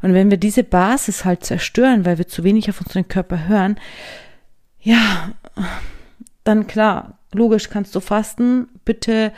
Und 0.00 0.14
wenn 0.14 0.30
wir 0.30 0.38
diese 0.38 0.64
Basis 0.64 1.24
halt 1.24 1.44
zerstören, 1.44 2.04
weil 2.04 2.18
wir 2.18 2.26
zu 2.26 2.44
wenig 2.44 2.68
auf 2.68 2.80
unseren 2.80 3.08
Körper 3.08 3.46
hören, 3.46 3.78
ja, 4.80 5.32
dann 6.44 6.66
klar, 6.66 7.18
logisch 7.32 7.70
kannst 7.70 7.94
du 7.94 8.00
fasten. 8.00 8.68
Bitte, 8.84 9.32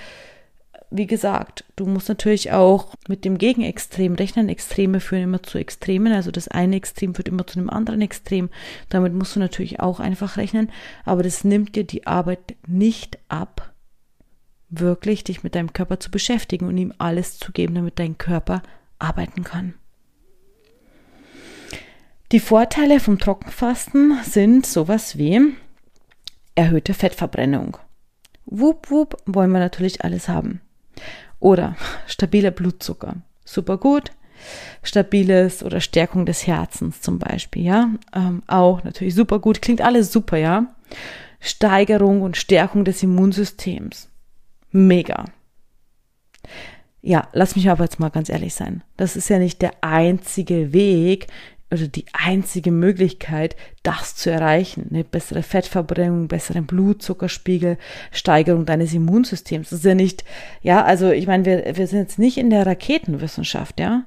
wie 0.96 1.08
gesagt, 1.08 1.64
du 1.74 1.86
musst 1.86 2.08
natürlich 2.08 2.52
auch 2.52 2.94
mit 3.08 3.24
dem 3.24 3.36
Gegenextrem 3.36 4.14
rechnen. 4.14 4.48
Extreme 4.48 5.00
führen 5.00 5.24
immer 5.24 5.42
zu 5.42 5.58
Extremen. 5.58 6.12
Also 6.12 6.30
das 6.30 6.46
eine 6.46 6.76
Extrem 6.76 7.16
führt 7.16 7.26
immer 7.26 7.48
zu 7.48 7.58
einem 7.58 7.68
anderen 7.68 8.00
Extrem. 8.00 8.48
Damit 8.90 9.12
musst 9.12 9.34
du 9.34 9.40
natürlich 9.40 9.80
auch 9.80 9.98
einfach 9.98 10.36
rechnen. 10.36 10.70
Aber 11.04 11.24
das 11.24 11.42
nimmt 11.42 11.74
dir 11.74 11.82
die 11.82 12.06
Arbeit 12.06 12.54
nicht 12.68 13.18
ab, 13.28 13.72
wirklich 14.70 15.24
dich 15.24 15.42
mit 15.42 15.56
deinem 15.56 15.72
Körper 15.72 15.98
zu 15.98 16.12
beschäftigen 16.12 16.68
und 16.68 16.78
ihm 16.78 16.94
alles 16.98 17.40
zu 17.40 17.50
geben, 17.50 17.74
damit 17.74 17.98
dein 17.98 18.16
Körper 18.16 18.62
arbeiten 19.00 19.42
kann. 19.42 19.74
Die 22.30 22.40
Vorteile 22.40 23.00
vom 23.00 23.18
Trockenfasten 23.18 24.16
sind 24.22 24.64
sowas 24.64 25.18
wie 25.18 25.54
erhöhte 26.54 26.94
Fettverbrennung. 26.94 27.78
Wupp, 28.46 28.92
wupp, 28.92 29.16
wollen 29.26 29.50
wir 29.50 29.58
natürlich 29.58 30.04
alles 30.04 30.28
haben. 30.28 30.60
Oder 31.44 31.76
stabiler 32.06 32.50
Blutzucker. 32.50 33.16
Super 33.44 33.76
gut. 33.76 34.12
Stabiles 34.82 35.62
oder 35.62 35.82
Stärkung 35.82 36.24
des 36.24 36.46
Herzens 36.46 37.02
zum 37.02 37.18
Beispiel, 37.18 37.64
ja. 37.64 37.90
Ähm, 38.14 38.42
auch 38.46 38.82
natürlich 38.82 39.14
super 39.14 39.40
gut. 39.40 39.60
Klingt 39.60 39.82
alles 39.82 40.10
super, 40.10 40.38
ja. 40.38 40.74
Steigerung 41.40 42.22
und 42.22 42.38
Stärkung 42.38 42.86
des 42.86 43.02
Immunsystems. 43.02 44.08
Mega. 44.70 45.26
Ja, 47.02 47.28
lass 47.34 47.56
mich 47.56 47.68
aber 47.68 47.84
jetzt 47.84 48.00
mal 48.00 48.08
ganz 48.08 48.30
ehrlich 48.30 48.54
sein. 48.54 48.82
Das 48.96 49.14
ist 49.14 49.28
ja 49.28 49.38
nicht 49.38 49.60
der 49.60 49.72
einzige 49.82 50.72
Weg, 50.72 51.26
oder 51.70 51.88
die 51.88 52.04
einzige 52.12 52.70
Möglichkeit, 52.70 53.56
das 53.82 54.14
zu 54.16 54.30
erreichen. 54.30 54.88
Eine 54.90 55.04
bessere 55.04 55.42
Fettverbrennung, 55.42 56.28
besseren 56.28 56.66
Blutzuckerspiegel, 56.66 57.78
Steigerung 58.12 58.66
deines 58.66 58.94
Immunsystems. 58.94 59.70
Das 59.70 59.80
ist 59.80 59.84
ja 59.84 59.94
nicht, 59.94 60.24
ja, 60.62 60.84
also 60.84 61.10
ich 61.10 61.26
meine, 61.26 61.44
wir, 61.44 61.76
wir 61.76 61.86
sind 61.86 62.00
jetzt 62.00 62.18
nicht 62.18 62.38
in 62.38 62.50
der 62.50 62.66
Raketenwissenschaft, 62.66 63.80
ja. 63.80 64.06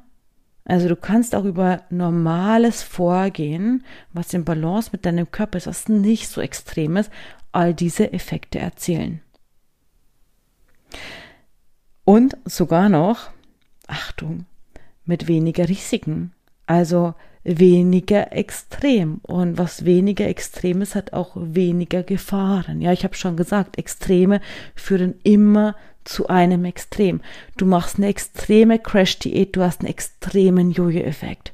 Also 0.66 0.90
du 0.90 0.98
kannst 0.98 1.34
auch 1.34 1.46
über 1.46 1.84
normales 1.90 2.84
Vorgehen, 2.84 3.86
was 4.12 4.34
in 4.34 4.44
Balance 4.44 4.90
mit 4.92 5.06
deinem 5.06 5.32
Körper 5.32 5.58
ist, 5.58 5.68
was 5.68 5.88
nicht 5.88 6.28
so 6.28 6.42
extrem 6.42 6.98
ist, 6.98 7.10
all 7.54 7.74
diese 7.74 8.12
Effekte 8.12 8.60
erzielen. 8.60 9.22
Und 12.04 12.38
sogar 12.46 12.90
noch, 12.90 13.30
Achtung, 13.88 14.46
mit 15.06 15.28
weniger 15.28 15.68
Risiken. 15.68 16.34
Also 16.66 17.16
weniger 17.48 18.34
extrem. 18.34 19.20
Und 19.24 19.58
was 19.58 19.86
weniger 19.86 20.28
extrem 20.28 20.82
ist, 20.82 20.96
hat 20.96 21.14
auch 21.14 21.32
weniger 21.36 22.04
Gefahren. 22.04 22.82
Ja, 22.82 22.92
ich 22.92 23.04
habe 23.04 23.16
schon 23.16 23.38
gesagt, 23.38 23.78
Extreme 23.78 24.42
führen 24.76 25.16
immer 25.24 25.76
zu 26.04 26.28
einem 26.28 26.66
Extrem. 26.66 27.22
Du 27.56 27.66
machst 27.66 27.98
eine 27.98 28.08
extreme 28.08 28.80
Crash-Diät, 28.80 29.56
du 29.56 29.62
hast 29.62 29.82
einen 29.82 29.90
extremen 29.90 30.72
Jojo-Effekt. 30.72 31.54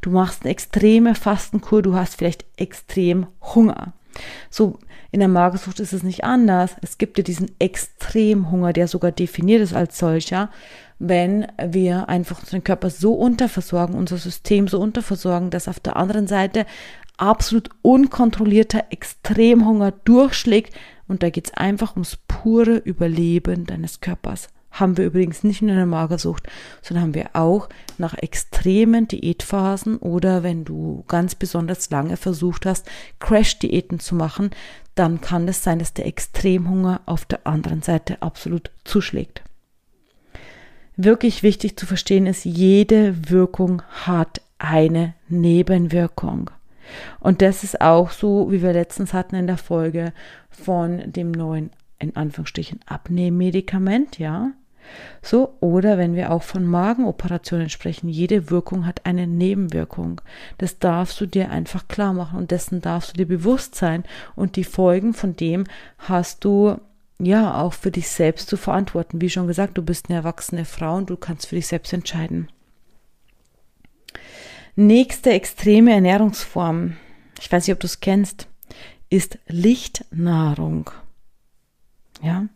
Du 0.00 0.10
machst 0.10 0.42
eine 0.42 0.50
extreme 0.50 1.14
Fastenkur, 1.14 1.82
du 1.82 1.94
hast 1.94 2.16
vielleicht 2.16 2.44
extrem 2.56 3.26
Hunger. 3.40 3.92
So, 4.50 4.78
in 5.10 5.20
der 5.20 5.28
Magersucht 5.28 5.80
ist 5.80 5.92
es 5.92 6.02
nicht 6.02 6.24
anders. 6.24 6.76
Es 6.82 6.98
gibt 6.98 7.18
ja 7.18 7.24
diesen 7.24 7.50
Extremhunger, 7.58 8.72
der 8.72 8.88
sogar 8.88 9.12
definiert 9.12 9.62
ist 9.62 9.74
als 9.74 9.98
solcher 9.98 10.50
wenn 10.98 11.46
wir 11.64 12.08
einfach 12.08 12.40
unseren 12.40 12.64
Körper 12.64 12.90
so 12.90 13.14
unterversorgen, 13.14 13.94
unser 13.94 14.18
System 14.18 14.68
so 14.68 14.80
unterversorgen, 14.80 15.50
dass 15.50 15.68
auf 15.68 15.80
der 15.80 15.96
anderen 15.96 16.26
Seite 16.26 16.66
absolut 17.16 17.70
unkontrollierter 17.82 18.84
Extremhunger 18.90 19.92
durchschlägt. 19.92 20.74
Und 21.06 21.22
da 21.22 21.30
geht's 21.30 21.54
einfach 21.54 21.92
ums 21.92 22.18
pure 22.28 22.76
Überleben 22.76 23.64
deines 23.64 24.00
Körpers. 24.00 24.48
Haben 24.78 24.96
wir 24.96 25.06
übrigens 25.06 25.44
nicht 25.44 25.62
nur 25.62 25.70
in 25.70 25.76
der 25.76 25.86
Magersucht, 25.86 26.46
sondern 26.82 27.04
haben 27.04 27.14
wir 27.14 27.30
auch 27.34 27.68
nach 27.98 28.14
extremen 28.14 29.08
Diätphasen 29.08 29.96
oder 29.96 30.42
wenn 30.42 30.64
du 30.64 31.04
ganz 31.08 31.34
besonders 31.34 31.90
lange 31.90 32.16
versucht 32.16 32.66
hast, 32.66 32.86
Crash-Diäten 33.20 34.00
zu 34.00 34.14
machen, 34.14 34.50
dann 34.94 35.20
kann 35.20 35.46
es 35.48 35.62
sein, 35.62 35.78
dass 35.78 35.94
der 35.94 36.06
Extremhunger 36.06 37.00
auf 37.06 37.24
der 37.24 37.46
anderen 37.46 37.82
Seite 37.82 38.20
absolut 38.22 38.70
zuschlägt 38.84 39.42
wirklich 40.98 41.42
wichtig 41.42 41.78
zu 41.78 41.86
verstehen 41.86 42.26
ist, 42.26 42.44
jede 42.44 43.30
Wirkung 43.30 43.82
hat 44.04 44.42
eine 44.58 45.14
Nebenwirkung. 45.28 46.50
Und 47.20 47.40
das 47.40 47.64
ist 47.64 47.80
auch 47.80 48.10
so, 48.10 48.50
wie 48.50 48.62
wir 48.62 48.72
letztens 48.72 49.14
hatten 49.14 49.36
in 49.36 49.46
der 49.46 49.58
Folge 49.58 50.12
von 50.50 51.12
dem 51.12 51.30
neuen, 51.30 51.70
in 51.98 52.16
Anführungsstrichen, 52.16 52.80
Abnehmmedikament, 52.86 54.18
ja. 54.18 54.50
So, 55.22 55.54
oder 55.60 55.98
wenn 55.98 56.14
wir 56.14 56.32
auch 56.32 56.42
von 56.42 56.64
Magenoperationen 56.64 57.68
sprechen, 57.68 58.08
jede 58.08 58.50
Wirkung 58.50 58.86
hat 58.86 59.04
eine 59.04 59.26
Nebenwirkung. 59.26 60.20
Das 60.58 60.78
darfst 60.78 61.20
du 61.20 61.26
dir 61.26 61.50
einfach 61.50 61.88
klar 61.88 62.12
machen 62.12 62.38
und 62.38 62.50
dessen 62.50 62.80
darfst 62.80 63.12
du 63.12 63.16
dir 63.16 63.26
bewusst 63.26 63.74
sein 63.74 64.04
und 64.36 64.56
die 64.56 64.64
Folgen 64.64 65.14
von 65.14 65.36
dem 65.36 65.64
hast 65.98 66.44
du 66.44 66.78
ja 67.20 67.60
auch 67.60 67.72
für 67.72 67.90
dich 67.90 68.08
selbst 68.08 68.48
zu 68.48 68.56
verantworten. 68.56 69.20
Wie 69.20 69.30
schon 69.30 69.46
gesagt, 69.46 69.76
du 69.76 69.82
bist 69.82 70.08
eine 70.08 70.18
erwachsene 70.18 70.64
Frau 70.64 70.96
und 70.96 71.10
du 71.10 71.16
kannst 71.16 71.46
für 71.46 71.56
dich 71.56 71.66
selbst 71.66 71.92
entscheiden. 71.92 72.48
Nächste 74.76 75.30
extreme 75.30 75.92
Ernährungsform, 75.92 76.96
ich 77.40 77.50
weiß 77.50 77.66
nicht, 77.66 77.74
ob 77.74 77.80
du 77.80 77.86
es 77.86 78.00
kennst, 78.00 78.46
ist 79.10 79.38
Lichtnahrung. 79.48 80.90
Ja, 82.22 82.46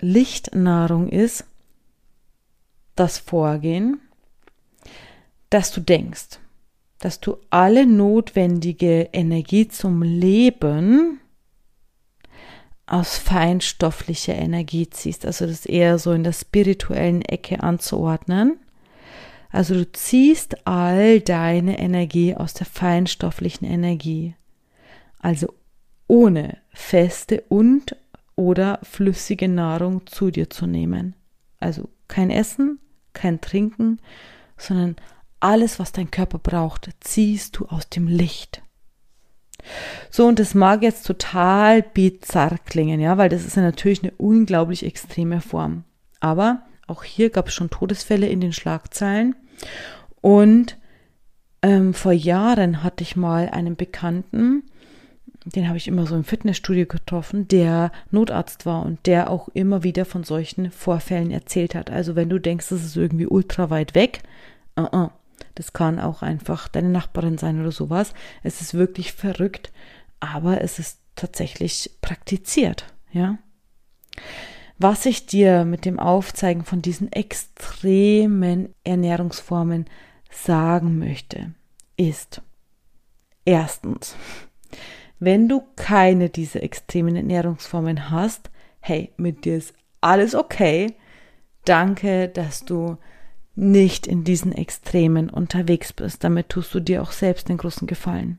Lichtnahrung 0.00 1.08
ist 1.08 1.44
das 2.96 3.18
Vorgehen, 3.18 4.00
dass 5.50 5.72
du 5.72 5.80
denkst, 5.80 6.38
dass 6.98 7.20
du 7.20 7.38
alle 7.50 7.86
notwendige 7.86 9.08
Energie 9.12 9.68
zum 9.68 10.02
Leben 10.02 11.20
aus 12.86 13.18
feinstofflicher 13.18 14.34
Energie 14.34 14.88
ziehst. 14.88 15.26
Also 15.26 15.46
das 15.46 15.66
eher 15.66 15.98
so 15.98 16.12
in 16.12 16.24
der 16.24 16.32
spirituellen 16.32 17.22
Ecke 17.22 17.62
anzuordnen. 17.62 18.58
Also 19.50 19.74
du 19.74 19.90
ziehst 19.92 20.66
all 20.66 21.20
deine 21.20 21.78
Energie 21.78 22.34
aus 22.34 22.54
der 22.54 22.66
feinstofflichen 22.66 23.66
Energie. 23.66 24.34
Also 25.18 25.54
ohne 26.06 26.58
feste 26.72 27.42
und 27.48 27.96
oder 28.38 28.78
flüssige 28.84 29.48
Nahrung 29.48 30.06
zu 30.06 30.30
dir 30.30 30.48
zu 30.48 30.66
nehmen. 30.66 31.16
Also 31.58 31.88
kein 32.06 32.30
Essen, 32.30 32.78
kein 33.12 33.40
Trinken, 33.40 33.98
sondern 34.56 34.94
alles, 35.40 35.80
was 35.80 35.90
dein 35.90 36.12
Körper 36.12 36.38
braucht, 36.38 36.88
ziehst 37.00 37.58
du 37.58 37.66
aus 37.66 37.88
dem 37.88 38.06
Licht. 38.06 38.62
So, 40.08 40.26
und 40.26 40.38
das 40.38 40.54
mag 40.54 40.82
jetzt 40.82 41.04
total 41.04 41.82
bizarr 41.82 42.58
klingen, 42.64 43.00
ja, 43.00 43.18
weil 43.18 43.28
das 43.28 43.44
ist 43.44 43.56
ja 43.56 43.62
natürlich 43.62 44.04
eine 44.04 44.12
unglaublich 44.18 44.86
extreme 44.86 45.40
Form. 45.40 45.82
Aber 46.20 46.62
auch 46.86 47.02
hier 47.02 47.30
gab 47.30 47.48
es 47.48 47.54
schon 47.54 47.70
Todesfälle 47.70 48.28
in 48.28 48.40
den 48.40 48.52
Schlagzeilen. 48.52 49.34
Und 50.20 50.78
ähm, 51.62 51.92
vor 51.92 52.12
Jahren 52.12 52.84
hatte 52.84 53.02
ich 53.02 53.16
mal 53.16 53.48
einen 53.48 53.74
Bekannten, 53.74 54.62
den 55.54 55.68
habe 55.68 55.76
ich 55.76 55.88
immer 55.88 56.06
so 56.06 56.14
im 56.14 56.24
Fitnessstudio 56.24 56.86
getroffen, 56.86 57.48
der 57.48 57.92
Notarzt 58.10 58.66
war 58.66 58.84
und 58.84 59.06
der 59.06 59.30
auch 59.30 59.48
immer 59.48 59.82
wieder 59.82 60.04
von 60.04 60.24
solchen 60.24 60.70
Vorfällen 60.70 61.30
erzählt 61.30 61.74
hat. 61.74 61.90
Also 61.90 62.16
wenn 62.16 62.28
du 62.28 62.38
denkst, 62.38 62.68
das 62.68 62.84
ist 62.84 62.96
irgendwie 62.96 63.26
ultra 63.26 63.70
weit 63.70 63.94
weg, 63.94 64.22
uh 64.78 64.84
-uh, 64.84 65.10
das 65.54 65.72
kann 65.72 65.98
auch 65.98 66.22
einfach 66.22 66.68
deine 66.68 66.90
Nachbarin 66.90 67.38
sein 67.38 67.60
oder 67.60 67.72
sowas. 67.72 68.14
Es 68.42 68.60
ist 68.60 68.74
wirklich 68.74 69.12
verrückt, 69.12 69.72
aber 70.20 70.60
es 70.60 70.78
ist 70.78 71.00
tatsächlich 71.16 71.90
praktiziert, 72.00 72.86
ja. 73.12 73.38
Was 74.80 75.06
ich 75.06 75.26
dir 75.26 75.64
mit 75.64 75.84
dem 75.84 75.98
Aufzeigen 75.98 76.64
von 76.64 76.82
diesen 76.82 77.10
extremen 77.10 78.74
Ernährungsformen 78.84 79.86
sagen 80.30 81.00
möchte, 81.00 81.52
ist 81.96 82.42
erstens, 83.44 84.14
wenn 85.20 85.48
du 85.48 85.62
keine 85.76 86.30
dieser 86.30 86.62
extremen 86.62 87.16
Ernährungsformen 87.16 88.10
hast, 88.10 88.50
hey, 88.80 89.12
mit 89.16 89.44
dir 89.44 89.56
ist 89.56 89.74
alles 90.00 90.34
okay. 90.34 90.94
Danke, 91.64 92.28
dass 92.28 92.64
du 92.64 92.96
nicht 93.54 94.06
in 94.06 94.22
diesen 94.22 94.52
Extremen 94.52 95.28
unterwegs 95.28 95.92
bist. 95.92 96.22
Damit 96.22 96.48
tust 96.48 96.72
du 96.74 96.80
dir 96.80 97.02
auch 97.02 97.10
selbst 97.10 97.48
den 97.48 97.56
großen 97.56 97.88
Gefallen. 97.88 98.38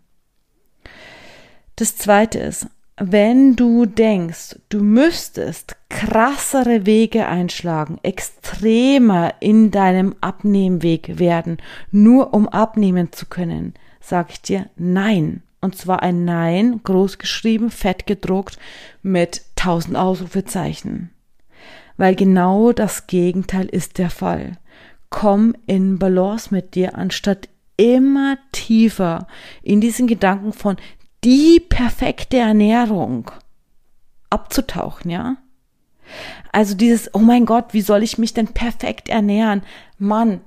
Das 1.75 1.97
zweite 1.97 2.39
ist, 2.39 2.67
wenn 2.97 3.55
du 3.55 3.85
denkst, 3.85 4.57
du 4.67 4.81
müsstest 4.81 5.77
krassere 5.87 6.85
Wege 6.85 7.27
einschlagen, 7.27 7.97
extremer 8.03 9.33
in 9.39 9.71
deinem 9.71 10.15
Abnehmweg 10.19 11.17
werden, 11.19 11.57
nur 11.91 12.33
um 12.33 12.49
abnehmen 12.49 13.13
zu 13.13 13.25
können, 13.25 13.73
sage 14.01 14.29
ich 14.31 14.41
dir 14.41 14.69
nein. 14.75 15.43
Und 15.61 15.75
zwar 15.77 16.01
ein 16.01 16.25
Nein, 16.25 16.81
groß 16.83 17.17
geschrieben, 17.17 17.69
fett 17.69 18.07
gedruckt, 18.07 18.57
mit 19.01 19.41
tausend 19.55 19.97
Ausrufezeichen. 19.97 21.09
Weil 21.97 22.15
genau 22.15 22.71
das 22.71 23.07
Gegenteil 23.07 23.65
ist 23.65 23.97
der 23.97 24.09
Fall. 24.09 24.57
Komm 25.09 25.55
in 25.65 25.99
Balance 25.99 26.53
mit 26.53 26.75
dir, 26.75 26.95
anstatt 26.95 27.49
immer 27.75 28.37
tiefer 28.51 29.27
in 29.61 29.81
diesen 29.81 30.07
Gedanken 30.07 30.53
von 30.53 30.77
die 31.23 31.59
perfekte 31.59 32.37
Ernährung 32.37 33.31
abzutauchen, 34.29 35.11
ja? 35.11 35.37
Also 36.51 36.75
dieses, 36.75 37.13
oh 37.13 37.19
mein 37.19 37.45
Gott, 37.45 37.73
wie 37.73 37.81
soll 37.81 38.03
ich 38.03 38.17
mich 38.17 38.33
denn 38.33 38.47
perfekt 38.47 39.09
ernähren? 39.09 39.61
Mann, 39.97 40.41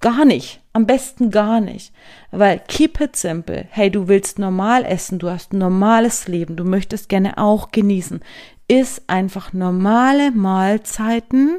Gar 0.00 0.24
nicht. 0.24 0.60
Am 0.72 0.86
besten 0.86 1.30
gar 1.30 1.60
nicht. 1.60 1.92
Weil 2.30 2.60
keep 2.68 3.00
it 3.00 3.16
simple. 3.16 3.66
Hey, 3.70 3.90
du 3.90 4.06
willst 4.06 4.38
normal 4.38 4.84
essen, 4.84 5.18
du 5.18 5.28
hast 5.28 5.52
ein 5.52 5.58
normales 5.58 6.28
Leben, 6.28 6.56
du 6.56 6.64
möchtest 6.64 7.08
gerne 7.08 7.38
auch 7.38 7.72
genießen. 7.72 8.20
Iss 8.68 9.02
einfach 9.06 9.52
normale 9.52 10.30
Mahlzeiten 10.30 11.58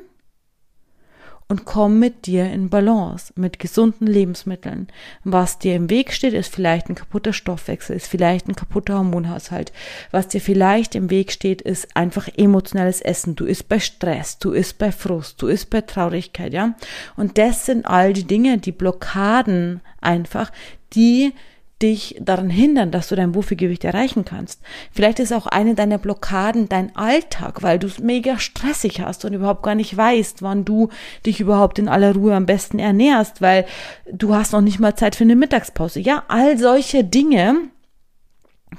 und 1.49 1.65
komm 1.65 1.97
mit 1.97 2.27
dir 2.27 2.45
in 2.51 2.69
Balance, 2.69 3.33
mit 3.35 3.57
gesunden 3.57 4.05
Lebensmitteln. 4.05 4.87
Was 5.23 5.57
dir 5.57 5.75
im 5.75 5.89
Weg 5.89 6.13
steht, 6.13 6.33
ist 6.33 6.53
vielleicht 6.53 6.89
ein 6.89 6.95
kaputter 6.95 7.33
Stoffwechsel, 7.33 7.95
ist 7.95 8.05
vielleicht 8.05 8.47
ein 8.47 8.55
kaputter 8.55 8.99
Hormonhaushalt. 8.99 9.73
Was 10.11 10.27
dir 10.27 10.41
vielleicht 10.41 10.93
im 10.93 11.09
Weg 11.09 11.31
steht, 11.31 11.63
ist 11.63 11.95
einfach 11.97 12.29
emotionales 12.37 13.01
Essen. 13.01 13.35
Du 13.35 13.45
isst 13.45 13.67
bei 13.67 13.79
Stress, 13.79 14.37
du 14.37 14.51
isst 14.51 14.77
bei 14.77 14.91
Frust, 14.91 15.41
du 15.41 15.47
isst 15.47 15.71
bei 15.71 15.81
Traurigkeit, 15.81 16.53
ja. 16.53 16.75
Und 17.17 17.39
das 17.39 17.65
sind 17.65 17.87
all 17.87 18.13
die 18.13 18.27
Dinge, 18.27 18.59
die 18.59 18.71
Blockaden 18.71 19.81
einfach, 20.01 20.51
die 20.93 21.33
dich 21.81 22.17
daran 22.19 22.49
hindern, 22.49 22.91
dass 22.91 23.07
du 23.07 23.15
dein 23.15 23.33
Wurfgewicht 23.35 23.85
erreichen 23.85 24.25
kannst. 24.25 24.61
Vielleicht 24.91 25.19
ist 25.19 25.31
auch 25.31 25.47
eine 25.47 25.75
deiner 25.75 25.97
Blockaden 25.97 26.67
dein 26.67 26.95
Alltag, 26.95 27.63
weil 27.63 27.79
du 27.79 27.87
es 27.87 27.99
mega 27.99 28.37
stressig 28.37 29.01
hast 29.01 29.23
und 29.23 29.33
überhaupt 29.33 29.63
gar 29.63 29.75
nicht 29.75 29.95
weißt, 29.95 30.41
wann 30.41 30.65
du 30.65 30.89
dich 31.25 31.39
überhaupt 31.39 31.79
in 31.79 31.87
aller 31.87 32.13
Ruhe 32.13 32.35
am 32.35 32.45
besten 32.45 32.79
ernährst, 32.79 33.41
weil 33.41 33.65
du 34.11 34.35
hast 34.35 34.51
noch 34.51 34.61
nicht 34.61 34.79
mal 34.79 34.95
Zeit 34.95 35.15
für 35.15 35.23
eine 35.23 35.35
Mittagspause. 35.35 35.99
Ja, 35.99 36.23
all 36.27 36.57
solche 36.57 37.03
Dinge 37.03 37.55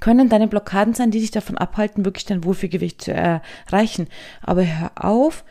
können 0.00 0.28
deine 0.28 0.46
Blockaden 0.46 0.94
sein, 0.94 1.10
die 1.10 1.20
dich 1.20 1.30
davon 1.30 1.58
abhalten, 1.58 2.04
wirklich 2.04 2.26
dein 2.26 2.44
Wohlfühlgewicht 2.44 3.02
zu 3.02 3.12
erreichen. 3.12 4.08
Aber 4.42 4.64
hör 4.64 4.92
auf, 4.96 5.44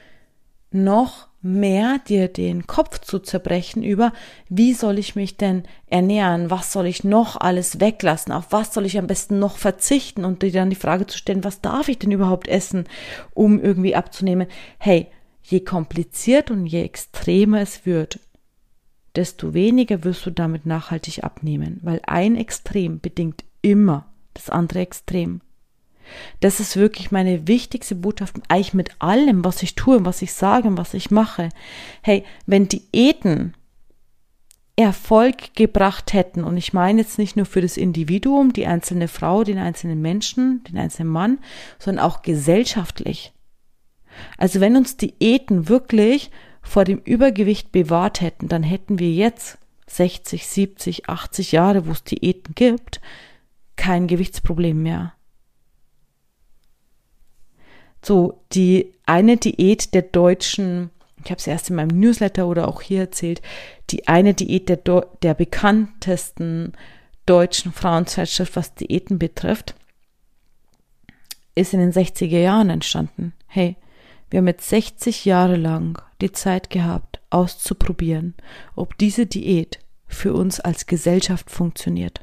noch 0.71 1.28
mehr 1.41 1.99
dir 1.99 2.27
den 2.27 2.67
Kopf 2.67 2.99
zu 2.99 3.19
zerbrechen 3.19 3.83
über, 3.83 4.11
wie 4.49 4.73
soll 4.73 4.99
ich 4.99 5.15
mich 5.15 5.37
denn 5.37 5.63
ernähren, 5.87 6.49
was 6.49 6.73
soll 6.73 6.85
ich 6.85 7.03
noch 7.03 7.37
alles 7.37 7.79
weglassen, 7.79 8.33
auf 8.33 8.51
was 8.51 8.73
soll 8.73 8.85
ich 8.85 8.97
am 8.97 9.07
besten 9.07 9.39
noch 9.39 9.57
verzichten 9.57 10.25
und 10.25 10.41
dir 10.41 10.51
dann 10.51 10.69
die 10.69 10.75
Frage 10.75 11.07
zu 11.07 11.17
stellen, 11.17 11.43
was 11.43 11.61
darf 11.61 11.87
ich 11.87 11.99
denn 11.99 12.11
überhaupt 12.11 12.47
essen, 12.47 12.85
um 13.33 13.61
irgendwie 13.61 13.95
abzunehmen. 13.95 14.47
Hey, 14.77 15.07
je 15.43 15.61
kompliziert 15.61 16.51
und 16.51 16.65
je 16.65 16.83
extremer 16.83 17.61
es 17.61 17.85
wird, 17.85 18.19
desto 19.15 19.53
weniger 19.53 20.03
wirst 20.03 20.25
du 20.25 20.31
damit 20.31 20.65
nachhaltig 20.65 21.23
abnehmen, 21.23 21.79
weil 21.83 22.01
ein 22.05 22.35
Extrem 22.35 22.99
bedingt 22.99 23.43
immer 23.61 24.05
das 24.33 24.49
andere 24.49 24.79
Extrem. 24.79 25.41
Das 26.39 26.59
ist 26.59 26.77
wirklich 26.77 27.11
meine 27.11 27.47
wichtigste 27.47 27.95
Botschaft, 27.95 28.35
eigentlich 28.47 28.73
mit 28.73 28.91
allem, 28.99 29.43
was 29.43 29.63
ich 29.63 29.75
tue, 29.75 30.05
was 30.05 30.21
ich 30.21 30.33
sage 30.33 30.77
was 30.77 30.93
ich 30.93 31.11
mache. 31.11 31.49
Hey, 32.01 32.23
wenn 32.45 32.67
Diäten 32.67 33.53
Erfolg 34.79 35.55
gebracht 35.55 36.13
hätten, 36.13 36.45
und 36.45 36.55
ich 36.55 36.71
meine 36.71 37.01
jetzt 37.01 37.17
nicht 37.17 37.35
nur 37.35 37.45
für 37.45 37.59
das 37.59 37.75
Individuum, 37.75 38.53
die 38.53 38.65
einzelne 38.65 39.09
Frau, 39.09 39.43
den 39.43 39.57
einzelnen 39.57 40.01
Menschen, 40.01 40.63
den 40.63 40.77
einzelnen 40.77 41.11
Mann, 41.11 41.39
sondern 41.79 42.05
auch 42.05 42.21
gesellschaftlich. 42.21 43.33
Also 44.37 44.61
wenn 44.61 44.77
uns 44.77 44.95
Diäten 44.95 45.67
wirklich 45.67 46.31
vor 46.61 46.85
dem 46.85 46.99
Übergewicht 46.99 47.73
bewahrt 47.73 48.21
hätten, 48.21 48.47
dann 48.47 48.63
hätten 48.63 48.99
wir 48.99 49.11
jetzt 49.11 49.57
60, 49.87 50.47
70, 50.47 51.09
80 51.09 51.51
Jahre, 51.51 51.85
wo 51.85 51.91
es 51.91 52.03
Diäten 52.05 52.55
gibt, 52.55 53.01
kein 53.75 54.07
Gewichtsproblem 54.07 54.81
mehr. 54.81 55.13
So, 58.01 58.41
die 58.53 58.93
eine 59.05 59.37
Diät 59.37 59.93
der 59.93 60.03
deutschen 60.03 60.91
ich 61.23 61.31
habe 61.31 61.39
es 61.39 61.47
erst 61.47 61.69
in 61.69 61.75
meinem 61.75 61.99
Newsletter 61.99 62.47
oder 62.47 62.67
auch 62.67 62.81
hier 62.81 63.01
erzählt, 63.01 63.41
die 63.89 64.07
eine 64.07 64.33
Diät 64.33 64.69
der, 64.69 64.77
der 65.21 65.33
bekanntesten 65.33 66.73
deutschen 67.25 67.71
Frauenzeitschrift, 67.71 68.55
was 68.55 68.75
Diäten 68.75 69.19
betrifft, 69.19 69.75
ist 71.55 71.73
in 71.73 71.79
den 71.79 71.91
60er 71.91 72.39
Jahren 72.39 72.69
entstanden. 72.69 73.33
Hey, 73.47 73.75
wir 74.29 74.39
haben 74.39 74.47
jetzt 74.47 74.69
60 74.69 75.25
Jahre 75.25 75.55
lang 75.55 76.01
die 76.21 76.31
Zeit 76.31 76.69
gehabt, 76.69 77.19
auszuprobieren, 77.29 78.33
ob 78.75 78.97
diese 78.97 79.25
Diät 79.25 79.79
für 80.07 80.33
uns 80.33 80.59
als 80.59 80.87
Gesellschaft 80.87 81.51
funktioniert. 81.51 82.21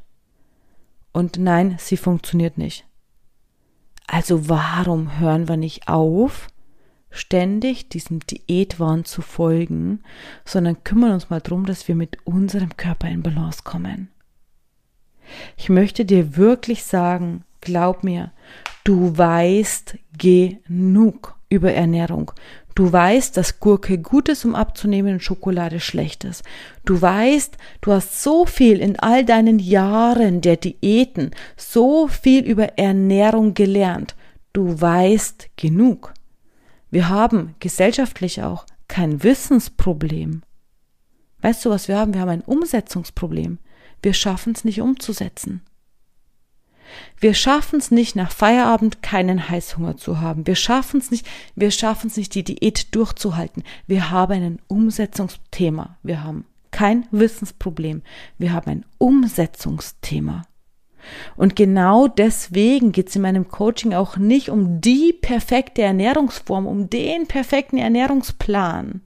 Und 1.12 1.38
nein, 1.38 1.76
sie 1.78 1.96
funktioniert 1.96 2.58
nicht. 2.58 2.84
Also 4.06 4.48
warum 4.48 5.18
hören 5.18 5.48
wir 5.48 5.56
nicht 5.56 5.88
auf, 5.88 6.48
ständig 7.10 7.88
diesem 7.88 8.20
Diätwahn 8.20 9.04
zu 9.04 9.22
folgen, 9.22 10.02
sondern 10.44 10.84
kümmern 10.84 11.12
uns 11.12 11.30
mal 11.30 11.40
darum, 11.40 11.66
dass 11.66 11.88
wir 11.88 11.94
mit 11.94 12.18
unserem 12.24 12.76
Körper 12.76 13.08
in 13.08 13.22
Balance 13.22 13.62
kommen. 13.64 14.08
Ich 15.56 15.68
möchte 15.68 16.04
dir 16.04 16.36
wirklich 16.36 16.84
sagen, 16.84 17.44
glaub 17.60 18.04
mir, 18.04 18.32
du 18.84 19.16
weißt 19.16 19.98
genug 20.16 21.35
über 21.48 21.72
Ernährung. 21.72 22.32
Du 22.74 22.92
weißt, 22.92 23.36
dass 23.36 23.58
Gurke 23.58 23.98
gut 23.98 24.28
ist, 24.28 24.44
um 24.44 24.54
abzunehmen 24.54 25.14
und 25.14 25.22
Schokolade 25.22 25.80
schlecht 25.80 26.24
ist. 26.24 26.42
Du 26.84 27.00
weißt, 27.00 27.56
du 27.80 27.92
hast 27.92 28.22
so 28.22 28.44
viel 28.44 28.80
in 28.80 28.98
all 28.98 29.24
deinen 29.24 29.58
Jahren 29.58 30.42
der 30.42 30.56
Diäten, 30.56 31.30
so 31.56 32.06
viel 32.06 32.44
über 32.44 32.78
Ernährung 32.78 33.54
gelernt. 33.54 34.14
Du 34.52 34.78
weißt 34.80 35.50
genug. 35.56 36.12
Wir 36.90 37.08
haben 37.08 37.54
gesellschaftlich 37.60 38.42
auch 38.42 38.66
kein 38.88 39.22
Wissensproblem. 39.22 40.42
Weißt 41.40 41.64
du, 41.64 41.70
was 41.70 41.88
wir 41.88 41.98
haben? 41.98 42.14
Wir 42.14 42.20
haben 42.20 42.28
ein 42.28 42.42
Umsetzungsproblem. 42.42 43.58
Wir 44.02 44.14
schaffen 44.14 44.52
es 44.54 44.64
nicht 44.64 44.80
umzusetzen. 44.80 45.62
Wir 47.18 47.34
schaffen 47.34 47.78
es 47.78 47.90
nicht, 47.90 48.16
nach 48.16 48.30
Feierabend 48.30 49.02
keinen 49.02 49.48
Heißhunger 49.48 49.96
zu 49.96 50.20
haben. 50.20 50.46
Wir 50.46 50.56
schaffen 50.56 51.00
es 51.00 51.10
nicht, 51.10 51.26
wir 51.54 51.70
schaffen 51.70 52.08
es 52.08 52.16
nicht, 52.16 52.34
die 52.34 52.44
Diät 52.44 52.94
durchzuhalten. 52.94 53.62
Wir 53.86 54.10
haben 54.10 54.32
ein 54.32 54.58
Umsetzungsthema. 54.68 55.96
Wir 56.02 56.22
haben 56.24 56.44
kein 56.70 57.06
Wissensproblem. 57.10 58.02
Wir 58.38 58.52
haben 58.52 58.70
ein 58.70 58.84
Umsetzungsthema. 58.98 60.42
Und 61.36 61.56
genau 61.56 62.08
deswegen 62.08 62.92
geht 62.92 63.08
es 63.08 63.16
in 63.16 63.22
meinem 63.22 63.48
Coaching 63.48 63.94
auch 63.94 64.16
nicht 64.16 64.50
um 64.50 64.80
die 64.80 65.12
perfekte 65.12 65.82
Ernährungsform, 65.82 66.66
um 66.66 66.90
den 66.90 67.26
perfekten 67.26 67.78
Ernährungsplan, 67.78 69.02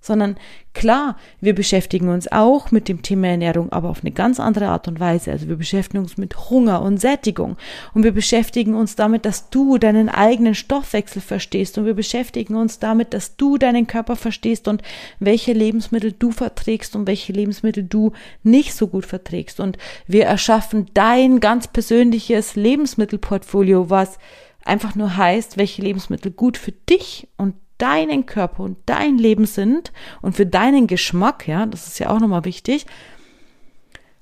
sondern 0.00 0.36
klar, 0.74 1.16
wir 1.40 1.54
beschäftigen 1.54 2.08
uns 2.08 2.30
auch 2.30 2.70
mit 2.70 2.88
dem 2.88 3.02
Thema 3.02 3.28
Ernährung, 3.28 3.72
aber 3.72 3.90
auf 3.90 4.02
eine 4.02 4.12
ganz 4.12 4.38
andere 4.38 4.68
Art 4.68 4.86
und 4.86 5.00
Weise. 5.00 5.32
Also 5.32 5.48
wir 5.48 5.56
beschäftigen 5.56 5.98
uns 5.98 6.16
mit 6.16 6.50
Hunger 6.50 6.82
und 6.82 7.00
Sättigung. 7.00 7.56
Und 7.94 8.04
wir 8.04 8.12
beschäftigen 8.12 8.74
uns 8.74 8.94
damit, 8.94 9.24
dass 9.24 9.50
du 9.50 9.78
deinen 9.78 10.08
eigenen 10.08 10.54
Stoffwechsel 10.54 11.20
verstehst. 11.20 11.78
Und 11.78 11.84
wir 11.84 11.94
beschäftigen 11.94 12.54
uns 12.54 12.78
damit, 12.78 13.12
dass 13.12 13.36
du 13.36 13.58
deinen 13.58 13.86
Körper 13.86 14.14
verstehst 14.14 14.68
und 14.68 14.82
welche 15.18 15.52
Lebensmittel 15.52 16.12
du 16.12 16.30
verträgst 16.30 16.94
und 16.94 17.06
welche 17.06 17.32
Lebensmittel 17.32 17.82
du 17.82 18.12
nicht 18.44 18.74
so 18.74 18.86
gut 18.86 19.04
verträgst. 19.04 19.58
Und 19.58 19.78
wir 20.06 20.26
erschaffen 20.26 20.86
dein 20.94 21.40
ganz 21.40 21.66
persönliches 21.66 22.54
Lebensmittelportfolio, 22.54 23.90
was 23.90 24.18
einfach 24.64 24.94
nur 24.94 25.16
heißt, 25.16 25.56
welche 25.56 25.82
Lebensmittel 25.82 26.30
gut 26.30 26.56
für 26.56 26.72
dich 26.72 27.26
und 27.36 27.54
deinen 27.78 28.26
Körper 28.26 28.62
und 28.64 28.78
dein 28.86 29.18
Leben 29.18 29.46
sind 29.46 29.92
und 30.20 30.36
für 30.36 30.46
deinen 30.46 30.86
Geschmack, 30.86 31.48
ja, 31.48 31.66
das 31.66 31.86
ist 31.86 31.98
ja 31.98 32.10
auch 32.10 32.20
nochmal 32.20 32.44
wichtig. 32.44 32.86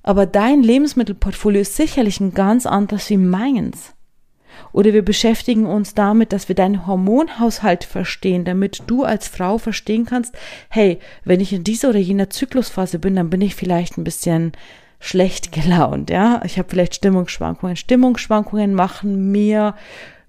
Aber 0.02 0.24
dein 0.26 0.62
Lebensmittelportfolio 0.62 1.62
ist 1.62 1.76
sicherlich 1.76 2.20
ein 2.20 2.32
ganz 2.32 2.64
anderes 2.64 3.10
wie 3.10 3.16
meins. 3.16 3.94
Oder 4.72 4.92
wir 4.92 5.04
beschäftigen 5.04 5.66
uns 5.66 5.94
damit, 5.94 6.32
dass 6.32 6.48
wir 6.48 6.54
deinen 6.54 6.86
Hormonhaushalt 6.86 7.84
verstehen, 7.84 8.44
damit 8.44 8.82
du 8.86 9.04
als 9.04 9.28
Frau 9.28 9.58
verstehen 9.58 10.06
kannst, 10.06 10.34
hey, 10.68 10.98
wenn 11.24 11.40
ich 11.40 11.52
in 11.52 11.64
dieser 11.64 11.90
oder 11.90 11.98
jener 11.98 12.30
Zyklusphase 12.30 12.98
bin, 12.98 13.16
dann 13.16 13.30
bin 13.30 13.40
ich 13.40 13.54
vielleicht 13.54 13.98
ein 13.98 14.04
bisschen 14.04 14.52
schlecht 15.00 15.52
gelaunt, 15.52 16.10
ja. 16.10 16.40
Ich 16.44 16.58
habe 16.58 16.68
vielleicht 16.70 16.94
Stimmungsschwankungen. 16.94 17.76
Stimmungsschwankungen 17.76 18.74
machen 18.74 19.30
mir 19.30 19.74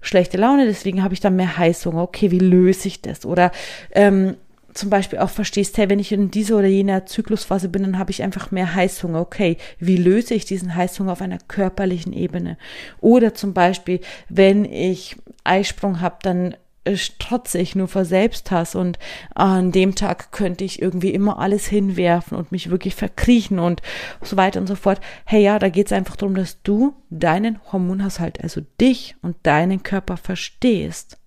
schlechte 0.00 0.36
Laune, 0.36 0.66
deswegen 0.66 1.02
habe 1.02 1.14
ich 1.14 1.20
dann 1.20 1.36
mehr 1.36 1.58
Heißhunger. 1.58 2.02
Okay, 2.02 2.30
wie 2.30 2.38
löse 2.38 2.88
ich 2.88 3.02
das? 3.02 3.24
Oder 3.24 3.50
ähm, 3.92 4.36
zum 4.74 4.90
Beispiel 4.90 5.18
auch 5.18 5.30
verstehst, 5.30 5.76
hey, 5.76 5.90
wenn 5.90 5.98
ich 5.98 6.12
in 6.12 6.30
dieser 6.30 6.58
oder 6.58 6.68
jener 6.68 7.04
Zyklusphase 7.04 7.68
bin, 7.68 7.82
dann 7.82 7.98
habe 7.98 8.10
ich 8.10 8.22
einfach 8.22 8.50
mehr 8.50 8.74
Heißhunger. 8.74 9.20
Okay, 9.20 9.56
wie 9.78 9.96
löse 9.96 10.34
ich 10.34 10.44
diesen 10.44 10.74
Heißhunger 10.74 11.12
auf 11.12 11.22
einer 11.22 11.38
körperlichen 11.48 12.12
Ebene? 12.12 12.56
Oder 13.00 13.34
zum 13.34 13.54
Beispiel, 13.54 14.00
wenn 14.28 14.64
ich 14.64 15.16
Eisprung 15.44 16.00
habe, 16.00 16.16
dann 16.22 16.54
strotze 16.96 17.58
ich 17.58 17.74
nur 17.74 17.88
vor 17.88 18.04
Selbsthass 18.04 18.74
und 18.74 18.98
an 19.34 19.72
dem 19.72 19.94
Tag 19.94 20.32
könnte 20.32 20.64
ich 20.64 20.80
irgendwie 20.80 21.12
immer 21.12 21.38
alles 21.38 21.66
hinwerfen 21.66 22.36
und 22.36 22.52
mich 22.52 22.70
wirklich 22.70 22.94
verkriechen 22.94 23.58
und 23.58 23.82
so 24.22 24.36
weiter 24.36 24.60
und 24.60 24.66
so 24.66 24.74
fort. 24.74 25.00
Hey 25.24 25.42
ja, 25.42 25.58
da 25.58 25.68
geht 25.68 25.86
es 25.86 25.92
einfach 25.92 26.16
darum, 26.16 26.34
dass 26.34 26.62
du 26.62 26.94
deinen 27.10 27.60
Hormonhaushalt, 27.72 28.42
also 28.42 28.60
dich 28.80 29.16
und 29.22 29.36
deinen 29.42 29.82
Körper 29.82 30.16
verstehst. 30.16 31.18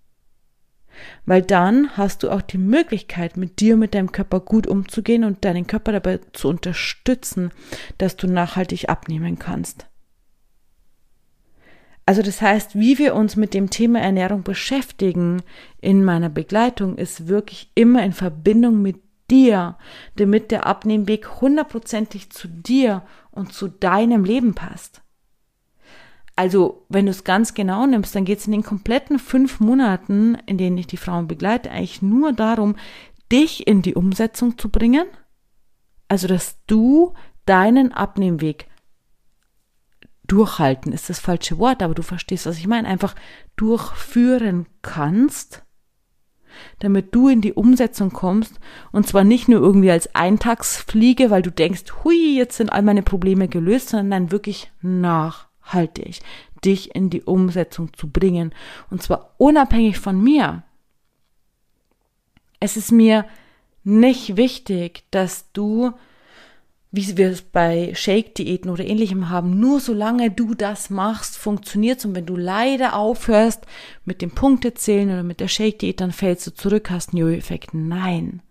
Weil 1.26 1.42
dann 1.42 1.98
hast 1.98 2.24
du 2.24 2.30
auch 2.30 2.42
die 2.42 2.58
Möglichkeit, 2.58 3.38
mit 3.38 3.60
dir, 3.60 3.78
mit 3.78 3.94
deinem 3.94 4.12
Körper 4.12 4.40
gut 4.40 4.68
umzugehen 4.68 5.24
und 5.24 5.46
deinen 5.46 5.68
Körper 5.68 5.94
dabei 5.94 6.20
zu 6.34 6.50
unterstützen, 6.50 7.52
dass 7.98 8.18
du 8.18 8.28
nachhaltig 8.28 8.90
abnehmen 8.90 9.40
kannst. 9.40 9.88
Also 12.12 12.24
das 12.24 12.42
heißt, 12.42 12.78
wie 12.78 12.98
wir 12.98 13.16
uns 13.16 13.38
mit 13.38 13.54
dem 13.54 13.70
Thema 13.70 14.02
Ernährung 14.02 14.44
beschäftigen 14.44 15.44
in 15.80 16.04
meiner 16.04 16.28
Begleitung 16.28 16.98
ist 16.98 17.30
wirklich 17.30 17.72
immer 17.74 18.04
in 18.04 18.12
Verbindung 18.12 18.82
mit 18.82 19.02
dir, 19.30 19.78
damit 20.18 20.52
der 20.52 20.66
Abnehmweg 20.66 21.40
hundertprozentig 21.40 22.30
zu 22.30 22.50
dir 22.50 23.04
und 23.32 23.54
zu 23.54 23.70
deinem 23.70 24.26
Leben 24.26 24.56
passt. 24.56 25.02
Also, 26.36 26.86
wenn 26.90 27.06
du 27.06 27.12
es 27.12 27.24
ganz 27.24 27.54
genau 27.54 27.86
nimmst, 27.86 28.14
dann 28.14 28.26
geht 28.26 28.40
es 28.40 28.46
in 28.46 28.52
den 28.52 28.64
kompletten 28.64 29.18
fünf 29.18 29.62
Monaten, 29.62 30.38
in 30.48 30.58
denen 30.58 30.78
ich 30.78 30.88
die 30.88 30.98
Frauen 30.98 31.30
begleite, 31.30 31.72
eigentlich 31.72 32.02
nur 32.02 32.34
darum, 32.34 32.76
dich 33.32 33.68
in 33.68 33.84
die 33.84 33.96
Umsetzung 33.96 34.58
zu 34.58 34.68
bringen. 34.68 35.06
Also, 36.10 36.28
dass 36.28 36.58
du 36.68 37.14
deinen 37.46 37.94
Abnehmweg 37.94 38.68
durchhalten 40.32 40.94
ist 40.94 41.10
das 41.10 41.20
falsche 41.20 41.58
Wort, 41.58 41.84
aber 41.84 41.94
du 41.94 42.04
verstehst, 42.04 42.46
was 42.46 42.58
ich 42.58 42.68
meine, 42.68 42.88
einfach 42.88 43.16
durchführen 43.58 44.66
kannst, 44.82 45.64
damit 46.80 47.14
du 47.14 47.28
in 47.28 47.42
die 47.42 47.54
Umsetzung 47.54 48.12
kommst. 48.12 48.60
Und 48.92 49.08
zwar 49.08 49.24
nicht 49.24 49.50
nur 49.50 49.60
irgendwie 49.60 49.92
als 49.92 50.16
Eintagsfliege, 50.16 51.30
weil 51.32 51.42
du 51.42 51.52
denkst, 51.52 51.84
hui, 52.04 52.38
jetzt 52.38 52.58
sind 52.58 52.72
all 52.72 52.82
meine 52.82 53.04
Probleme 53.04 53.48
gelöst, 53.48 53.90
sondern 53.90 54.32
wirklich 54.32 54.72
nachhaltig 54.82 56.22
dich 56.64 56.96
in 56.96 57.10
die 57.10 57.24
Umsetzung 57.24 57.94
zu 57.94 58.10
bringen. 58.10 58.54
Und 58.90 59.02
zwar 59.02 59.34
unabhängig 59.38 60.00
von 60.00 60.22
mir. 60.22 60.64
Es 62.60 62.78
ist 62.78 62.92
mir 62.92 63.26
nicht 63.84 64.38
wichtig, 64.38 65.04
dass 65.12 65.52
du 65.54 65.94
wie 66.92 67.16
wir 67.16 67.30
es 67.30 67.42
bei 67.42 67.94
Shake-Diäten 67.96 68.70
oder 68.70 68.86
ähnlichem 68.86 69.30
haben, 69.30 69.60
nur 69.60 69.80
solange 69.80 70.30
du 70.30 70.54
das 70.54 70.90
machst, 70.90 71.38
funktioniert's. 71.38 72.04
Und 72.04 72.16
wenn 72.16 72.26
du 72.26 72.36
leider 72.36 72.96
aufhörst 72.96 73.66
mit 74.04 74.22
dem 74.22 74.32
Punktezählen 74.32 75.10
oder 75.10 75.24
mit 75.24 75.40
der 75.40 75.48
Shake-Diät, 75.48 76.02
dann 76.02 76.12
fällst 76.12 76.46
du 76.48 76.54
zurück, 76.54 76.90
hast 76.90 77.10
einen 77.10 77.20
Jojo-Effekt. 77.20 77.74
Nein. 77.74 78.42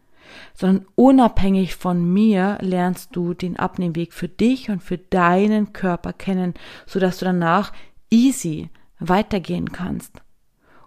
Sondern 0.54 0.86
unabhängig 0.94 1.76
von 1.76 2.10
mir 2.12 2.56
lernst 2.62 3.14
du 3.14 3.34
den 3.34 3.58
Abnehmweg 3.58 4.14
für 4.14 4.28
dich 4.28 4.70
und 4.70 4.82
für 4.82 4.96
deinen 4.96 5.74
Körper 5.74 6.14
kennen, 6.14 6.54
sodass 6.86 7.18
du 7.18 7.26
danach 7.26 7.72
easy 8.10 8.70
weitergehen 8.98 9.72
kannst. 9.72 10.12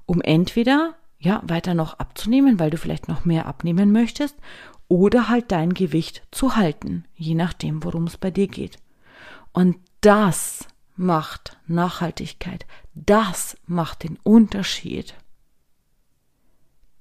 Um 0.06 0.22
entweder 0.22 0.96
ja, 1.24 1.42
weiter 1.46 1.74
noch 1.74 2.00
abzunehmen, 2.00 2.60
weil 2.60 2.70
du 2.70 2.78
vielleicht 2.78 3.08
noch 3.08 3.24
mehr 3.24 3.46
abnehmen 3.46 3.94
möchtest, 3.94 4.36
oder 4.94 5.28
halt 5.28 5.52
dein 5.52 5.74
Gewicht 5.74 6.22
zu 6.30 6.56
halten, 6.56 7.06
je 7.16 7.34
nachdem, 7.34 7.84
worum 7.84 8.04
es 8.04 8.16
bei 8.16 8.30
dir 8.30 8.48
geht. 8.48 8.78
Und 9.52 9.78
das 10.02 10.68
macht 10.96 11.58
Nachhaltigkeit. 11.66 12.68
Das 12.94 13.58
macht 13.66 14.04
den 14.04 14.20
Unterschied. 14.22 15.16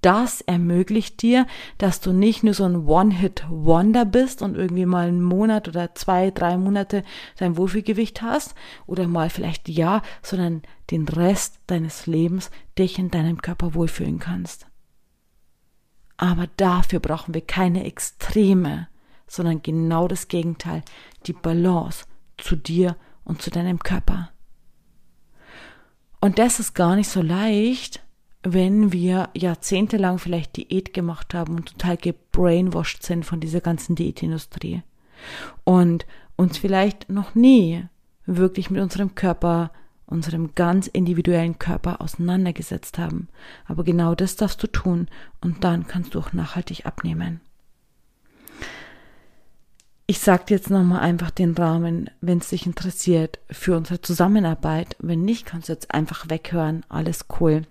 Das 0.00 0.40
ermöglicht 0.40 1.20
dir, 1.20 1.46
dass 1.76 2.00
du 2.00 2.14
nicht 2.14 2.42
nur 2.42 2.54
so 2.54 2.64
ein 2.64 2.86
One-Hit-Wonder 2.86 4.06
bist 4.06 4.40
und 4.40 4.56
irgendwie 4.56 4.86
mal 4.86 5.08
einen 5.08 5.22
Monat 5.22 5.68
oder 5.68 5.94
zwei, 5.94 6.30
drei 6.30 6.56
Monate 6.56 7.04
dein 7.36 7.58
Wohlfühlgewicht 7.58 8.22
hast 8.22 8.54
oder 8.86 9.06
mal 9.06 9.28
vielleicht 9.28 9.68
ja, 9.68 10.00
sondern 10.22 10.62
den 10.90 11.06
Rest 11.06 11.60
deines 11.66 12.06
Lebens 12.06 12.50
dich 12.78 12.98
in 12.98 13.10
deinem 13.10 13.42
Körper 13.42 13.74
wohlfühlen 13.74 14.18
kannst. 14.18 14.66
Aber 16.22 16.46
dafür 16.56 17.00
brauchen 17.00 17.34
wir 17.34 17.40
keine 17.40 17.82
Extreme, 17.84 18.86
sondern 19.26 19.60
genau 19.60 20.06
das 20.06 20.28
Gegenteil, 20.28 20.82
die 21.26 21.32
Balance 21.32 22.04
zu 22.38 22.54
dir 22.54 22.94
und 23.24 23.42
zu 23.42 23.50
deinem 23.50 23.80
Körper. 23.80 24.30
Und 26.20 26.38
das 26.38 26.60
ist 26.60 26.74
gar 26.74 26.94
nicht 26.94 27.08
so 27.08 27.22
leicht, 27.22 28.04
wenn 28.44 28.92
wir 28.92 29.30
jahrzehntelang 29.34 30.18
vielleicht 30.18 30.56
Diät 30.56 30.94
gemacht 30.94 31.34
haben 31.34 31.56
und 31.56 31.70
total 31.70 31.96
gebrainwashed 31.96 33.02
sind 33.02 33.26
von 33.26 33.40
dieser 33.40 33.60
ganzen 33.60 33.96
Diätindustrie 33.96 34.84
und 35.64 36.06
uns 36.36 36.56
vielleicht 36.56 37.10
noch 37.10 37.34
nie 37.34 37.84
wirklich 38.26 38.70
mit 38.70 38.80
unserem 38.80 39.16
Körper, 39.16 39.72
unserem 40.12 40.54
ganz 40.54 40.86
individuellen 40.86 41.58
Körper 41.58 42.00
auseinandergesetzt 42.00 42.98
haben. 42.98 43.28
Aber 43.66 43.82
genau 43.82 44.14
das 44.14 44.36
darfst 44.36 44.62
du 44.62 44.66
tun 44.66 45.08
und 45.40 45.64
dann 45.64 45.86
kannst 45.86 46.14
du 46.14 46.20
auch 46.20 46.32
nachhaltig 46.32 46.86
abnehmen. 46.86 47.40
Ich 50.06 50.18
sag 50.18 50.46
dir 50.46 50.56
jetzt 50.56 50.70
nochmal 50.70 51.00
einfach 51.00 51.30
den 51.30 51.54
Rahmen, 51.54 52.10
wenn 52.20 52.38
es 52.38 52.50
dich 52.50 52.66
interessiert, 52.66 53.38
für 53.50 53.76
unsere 53.76 54.02
Zusammenarbeit. 54.02 54.96
Wenn 54.98 55.24
nicht, 55.24 55.46
kannst 55.46 55.68
du 55.68 55.72
jetzt 55.72 55.94
einfach 55.94 56.28
weghören. 56.28 56.84
Alles 56.88 57.26
cool. 57.40 57.62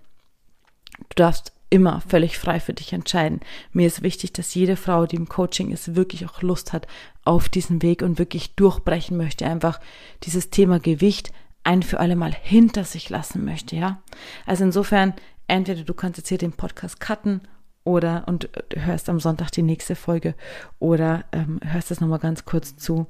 Du 0.98 1.14
darfst 1.14 1.52
immer 1.72 2.02
völlig 2.02 2.38
frei 2.38 2.60
für 2.60 2.74
dich 2.74 2.92
entscheiden. 2.92 3.40
Mir 3.72 3.86
ist 3.86 4.02
wichtig, 4.02 4.32
dass 4.34 4.54
jede 4.54 4.76
Frau, 4.76 5.06
die 5.06 5.16
im 5.16 5.28
Coaching 5.28 5.70
ist, 5.70 5.96
wirklich 5.96 6.26
auch 6.26 6.42
Lust 6.42 6.72
hat 6.72 6.86
auf 7.24 7.48
diesen 7.48 7.80
Weg 7.80 8.02
und 8.02 8.18
wirklich 8.18 8.54
durchbrechen 8.56 9.16
möchte, 9.16 9.46
einfach 9.46 9.80
dieses 10.24 10.50
Thema 10.50 10.80
Gewicht 10.80 11.32
ein 11.64 11.82
für 11.82 12.00
alle 12.00 12.16
Mal 12.16 12.34
hinter 12.34 12.84
sich 12.84 13.08
lassen 13.10 13.44
möchte, 13.44 13.76
ja. 13.76 14.02
Also 14.46 14.64
insofern, 14.64 15.14
entweder 15.46 15.82
du 15.82 15.94
kannst 15.94 16.18
jetzt 16.18 16.28
hier 16.28 16.38
den 16.38 16.52
Podcast 16.52 17.00
cutten 17.00 17.42
oder 17.84 18.24
und 18.26 18.48
hörst 18.74 19.08
am 19.08 19.20
Sonntag 19.20 19.50
die 19.50 19.62
nächste 19.62 19.96
Folge 19.96 20.34
oder 20.78 21.24
ähm, 21.32 21.60
hörst 21.64 21.90
das 21.90 22.00
nochmal 22.00 22.18
ganz 22.18 22.44
kurz 22.44 22.76
zu. 22.76 23.06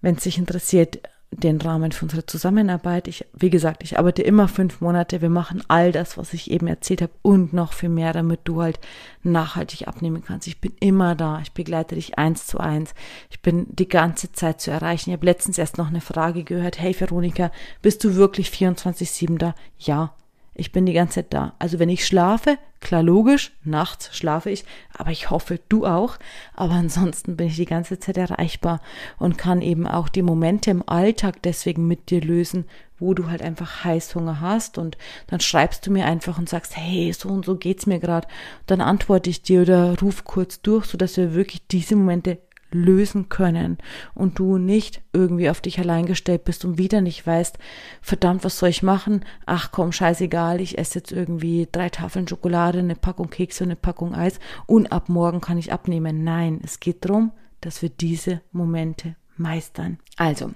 Wenn 0.00 0.16
es 0.16 0.24
dich 0.24 0.38
interessiert, 0.38 0.98
den 1.32 1.60
Rahmen 1.60 1.92
für 1.92 2.04
unsere 2.04 2.26
Zusammenarbeit. 2.26 3.08
Ich, 3.08 3.24
wie 3.32 3.50
gesagt, 3.50 3.82
ich 3.82 3.98
arbeite 3.98 4.22
immer 4.22 4.48
fünf 4.48 4.80
Monate. 4.80 5.22
Wir 5.22 5.30
machen 5.30 5.62
all 5.68 5.90
das, 5.90 6.18
was 6.18 6.34
ich 6.34 6.50
eben 6.50 6.66
erzählt 6.66 7.02
habe 7.02 7.12
und 7.22 7.52
noch 7.52 7.72
viel 7.72 7.88
mehr, 7.88 8.12
damit 8.12 8.40
du 8.44 8.62
halt 8.62 8.78
nachhaltig 9.22 9.88
abnehmen 9.88 10.22
kannst. 10.24 10.46
Ich 10.46 10.60
bin 10.60 10.72
immer 10.78 11.14
da. 11.14 11.40
Ich 11.42 11.52
begleite 11.52 11.94
dich 11.94 12.18
eins 12.18 12.46
zu 12.46 12.58
eins. 12.58 12.94
Ich 13.30 13.40
bin 13.40 13.66
die 13.70 13.88
ganze 13.88 14.32
Zeit 14.32 14.60
zu 14.60 14.70
erreichen. 14.70 15.10
Ich 15.10 15.16
habe 15.16 15.26
letztens 15.26 15.58
erst 15.58 15.78
noch 15.78 15.88
eine 15.88 16.02
Frage 16.02 16.44
gehört. 16.44 16.78
Hey 16.78 16.94
Veronika, 16.98 17.50
bist 17.80 18.04
du 18.04 18.14
wirklich 18.14 18.48
24-7 18.48 19.38
da? 19.38 19.54
Ja. 19.78 20.14
Ich 20.54 20.70
bin 20.70 20.84
die 20.84 20.92
ganze 20.92 21.14
Zeit 21.14 21.32
da. 21.32 21.54
Also 21.58 21.78
wenn 21.78 21.88
ich 21.88 22.06
schlafe, 22.06 22.58
klar 22.80 23.02
logisch, 23.02 23.52
nachts 23.64 24.14
schlafe 24.14 24.50
ich, 24.50 24.64
aber 24.92 25.10
ich 25.10 25.30
hoffe, 25.30 25.60
du 25.70 25.86
auch. 25.86 26.18
Aber 26.54 26.74
ansonsten 26.74 27.36
bin 27.36 27.46
ich 27.46 27.56
die 27.56 27.64
ganze 27.64 27.98
Zeit 27.98 28.18
erreichbar 28.18 28.80
und 29.18 29.38
kann 29.38 29.62
eben 29.62 29.86
auch 29.86 30.10
die 30.10 30.22
Momente 30.22 30.70
im 30.70 30.86
Alltag 30.86 31.42
deswegen 31.42 31.86
mit 31.86 32.10
dir 32.10 32.20
lösen, 32.20 32.66
wo 32.98 33.14
du 33.14 33.30
halt 33.30 33.40
einfach 33.40 33.84
Heißhunger 33.84 34.40
hast 34.40 34.76
und 34.76 34.98
dann 35.26 35.40
schreibst 35.40 35.86
du 35.86 35.90
mir 35.90 36.04
einfach 36.04 36.38
und 36.38 36.48
sagst, 36.48 36.76
hey, 36.76 37.12
so 37.12 37.30
und 37.30 37.46
so 37.46 37.56
geht's 37.56 37.86
mir 37.86 37.98
gerade. 37.98 38.28
Dann 38.66 38.82
antworte 38.82 39.30
ich 39.30 39.42
dir 39.42 39.62
oder 39.62 39.98
ruf 40.00 40.24
kurz 40.24 40.60
durch, 40.60 40.84
sodass 40.84 41.16
wir 41.16 41.34
wirklich 41.34 41.66
diese 41.66 41.96
Momente 41.96 42.38
lösen 42.74 43.28
können 43.28 43.78
und 44.14 44.38
du 44.38 44.58
nicht 44.58 45.02
irgendwie 45.12 45.50
auf 45.50 45.60
dich 45.60 45.78
allein 45.78 46.06
gestellt 46.06 46.44
bist 46.44 46.64
und 46.64 46.78
wieder 46.78 47.00
nicht 47.00 47.26
weißt, 47.26 47.58
verdammt, 48.00 48.44
was 48.44 48.58
soll 48.58 48.68
ich 48.70 48.82
machen? 48.82 49.24
Ach 49.46 49.70
komm, 49.72 49.92
scheißegal, 49.92 50.60
ich 50.60 50.78
esse 50.78 50.98
jetzt 50.98 51.12
irgendwie 51.12 51.68
drei 51.70 51.88
Tafeln 51.88 52.28
Schokolade, 52.28 52.78
eine 52.78 52.96
Packung 52.96 53.30
Kekse 53.30 53.64
und 53.64 53.70
eine 53.70 53.76
Packung 53.76 54.14
Eis 54.14 54.38
und 54.66 54.92
ab 54.92 55.08
morgen 55.08 55.40
kann 55.40 55.58
ich 55.58 55.72
abnehmen. 55.72 56.24
Nein, 56.24 56.60
es 56.64 56.80
geht 56.80 57.04
darum, 57.04 57.32
dass 57.60 57.82
wir 57.82 57.88
diese 57.88 58.40
Momente 58.50 59.16
meistern. 59.36 59.98
Also, 60.16 60.50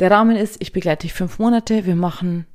der 0.00 0.10
Rahmen 0.10 0.36
ist, 0.36 0.60
ich 0.60 0.72
begleite 0.72 1.02
dich 1.02 1.14
fünf 1.14 1.38
Monate, 1.38 1.86
wir 1.86 1.96
machen 1.96 2.46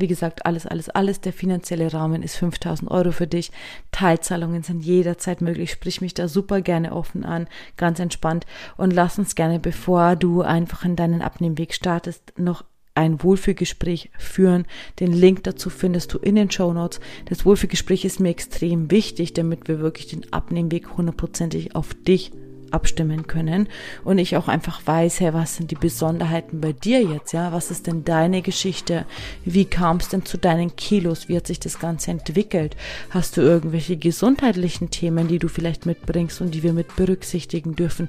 wie 0.00 0.06
gesagt, 0.06 0.46
alles, 0.46 0.66
alles, 0.66 0.88
alles. 0.88 1.20
Der 1.20 1.32
finanzielle 1.32 1.92
Rahmen 1.92 2.22
ist 2.22 2.36
5000 2.36 2.90
Euro 2.90 3.12
für 3.12 3.26
dich. 3.26 3.50
Teilzahlungen 3.90 4.62
sind 4.62 4.84
jederzeit 4.84 5.40
möglich. 5.40 5.70
Sprich 5.70 6.00
mich 6.00 6.14
da 6.14 6.28
super 6.28 6.60
gerne 6.60 6.92
offen 6.92 7.24
an, 7.24 7.46
ganz 7.76 7.98
entspannt. 7.98 8.46
Und 8.76 8.92
lass 8.92 9.18
uns 9.18 9.34
gerne, 9.34 9.58
bevor 9.58 10.16
du 10.16 10.42
einfach 10.42 10.84
in 10.84 10.96
deinen 10.96 11.22
Abnehmweg 11.22 11.74
startest, 11.74 12.32
noch 12.36 12.64
ein 12.94 13.22
Wohlfühlgespräch 13.22 14.10
führen. 14.18 14.66
Den 14.98 15.12
Link 15.12 15.44
dazu 15.44 15.70
findest 15.70 16.12
du 16.12 16.18
in 16.18 16.34
den 16.34 16.50
Show 16.50 16.72
Notes. 16.72 17.00
Das 17.26 17.46
Wohlfühlgespräch 17.46 18.04
ist 18.04 18.18
mir 18.18 18.30
extrem 18.30 18.90
wichtig, 18.90 19.34
damit 19.34 19.68
wir 19.68 19.78
wirklich 19.78 20.08
den 20.08 20.32
Abnehmweg 20.32 20.96
hundertprozentig 20.96 21.76
auf 21.76 21.94
dich 21.94 22.32
abstimmen 22.72 23.26
können 23.26 23.68
und 24.04 24.18
ich 24.18 24.36
auch 24.36 24.48
einfach 24.48 24.86
weiß, 24.86 25.20
hey, 25.20 25.34
was 25.34 25.56
sind 25.56 25.70
die 25.70 25.76
Besonderheiten 25.76 26.60
bei 26.60 26.72
dir 26.72 27.02
jetzt, 27.02 27.32
ja? 27.32 27.52
Was 27.52 27.70
ist 27.70 27.86
denn 27.86 28.04
deine 28.04 28.42
Geschichte? 28.42 29.06
Wie 29.44 29.64
kam 29.64 29.98
es 29.98 30.08
denn 30.08 30.24
zu 30.24 30.38
deinen 30.38 30.76
Kilos? 30.76 31.28
Wie 31.28 31.36
hat 31.36 31.46
sich 31.46 31.60
das 31.60 31.78
Ganze 31.78 32.10
entwickelt? 32.10 32.76
Hast 33.10 33.36
du 33.36 33.40
irgendwelche 33.40 33.96
gesundheitlichen 33.96 34.90
Themen, 34.90 35.28
die 35.28 35.38
du 35.38 35.48
vielleicht 35.48 35.86
mitbringst 35.86 36.40
und 36.40 36.54
die 36.54 36.62
wir 36.62 36.72
mit 36.72 36.96
berücksichtigen 36.96 37.74
dürfen? 37.74 38.08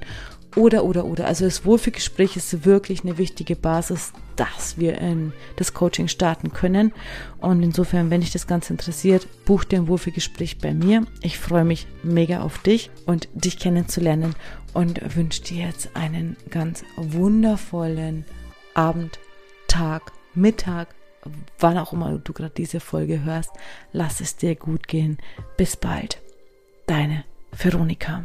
Oder, 0.56 0.84
oder, 0.84 1.04
oder. 1.04 1.26
Also 1.26 1.44
das 1.44 1.64
Wohlfühlgespräch 1.64 2.36
ist 2.36 2.64
wirklich 2.64 3.02
eine 3.02 3.18
wichtige 3.18 3.54
Basis, 3.54 4.12
dass 4.34 4.78
wir 4.78 4.98
in 4.98 5.32
das 5.56 5.74
Coaching 5.74 6.08
starten 6.08 6.52
können. 6.52 6.92
Und 7.38 7.62
insofern, 7.62 8.10
wenn 8.10 8.20
dich 8.20 8.32
das 8.32 8.46
Ganze 8.46 8.72
interessiert, 8.72 9.28
buch 9.44 9.64
dir 9.64 9.80
ein 9.80 9.88
Wohlfühlgespräch 9.88 10.58
bei 10.58 10.74
mir. 10.74 11.06
Ich 11.22 11.38
freue 11.38 11.64
mich 11.64 11.86
mega 12.02 12.40
auf 12.42 12.58
dich 12.58 12.90
und 13.06 13.28
dich 13.34 13.58
kennenzulernen 13.58 14.34
und 14.72 15.14
wünsche 15.16 15.42
dir 15.42 15.66
jetzt 15.66 15.94
einen 15.94 16.36
ganz 16.50 16.84
wundervollen 16.96 18.24
Abend, 18.74 19.18
Tag, 19.68 20.12
Mittag, 20.34 20.88
wann 21.58 21.78
auch 21.78 21.92
immer 21.92 22.18
du 22.18 22.32
gerade 22.32 22.54
diese 22.56 22.80
Folge 22.80 23.22
hörst. 23.24 23.50
Lass 23.92 24.20
es 24.20 24.36
dir 24.36 24.56
gut 24.56 24.88
gehen. 24.88 25.18
Bis 25.56 25.76
bald. 25.76 26.20
Deine 26.86 27.24
Veronika. 27.52 28.24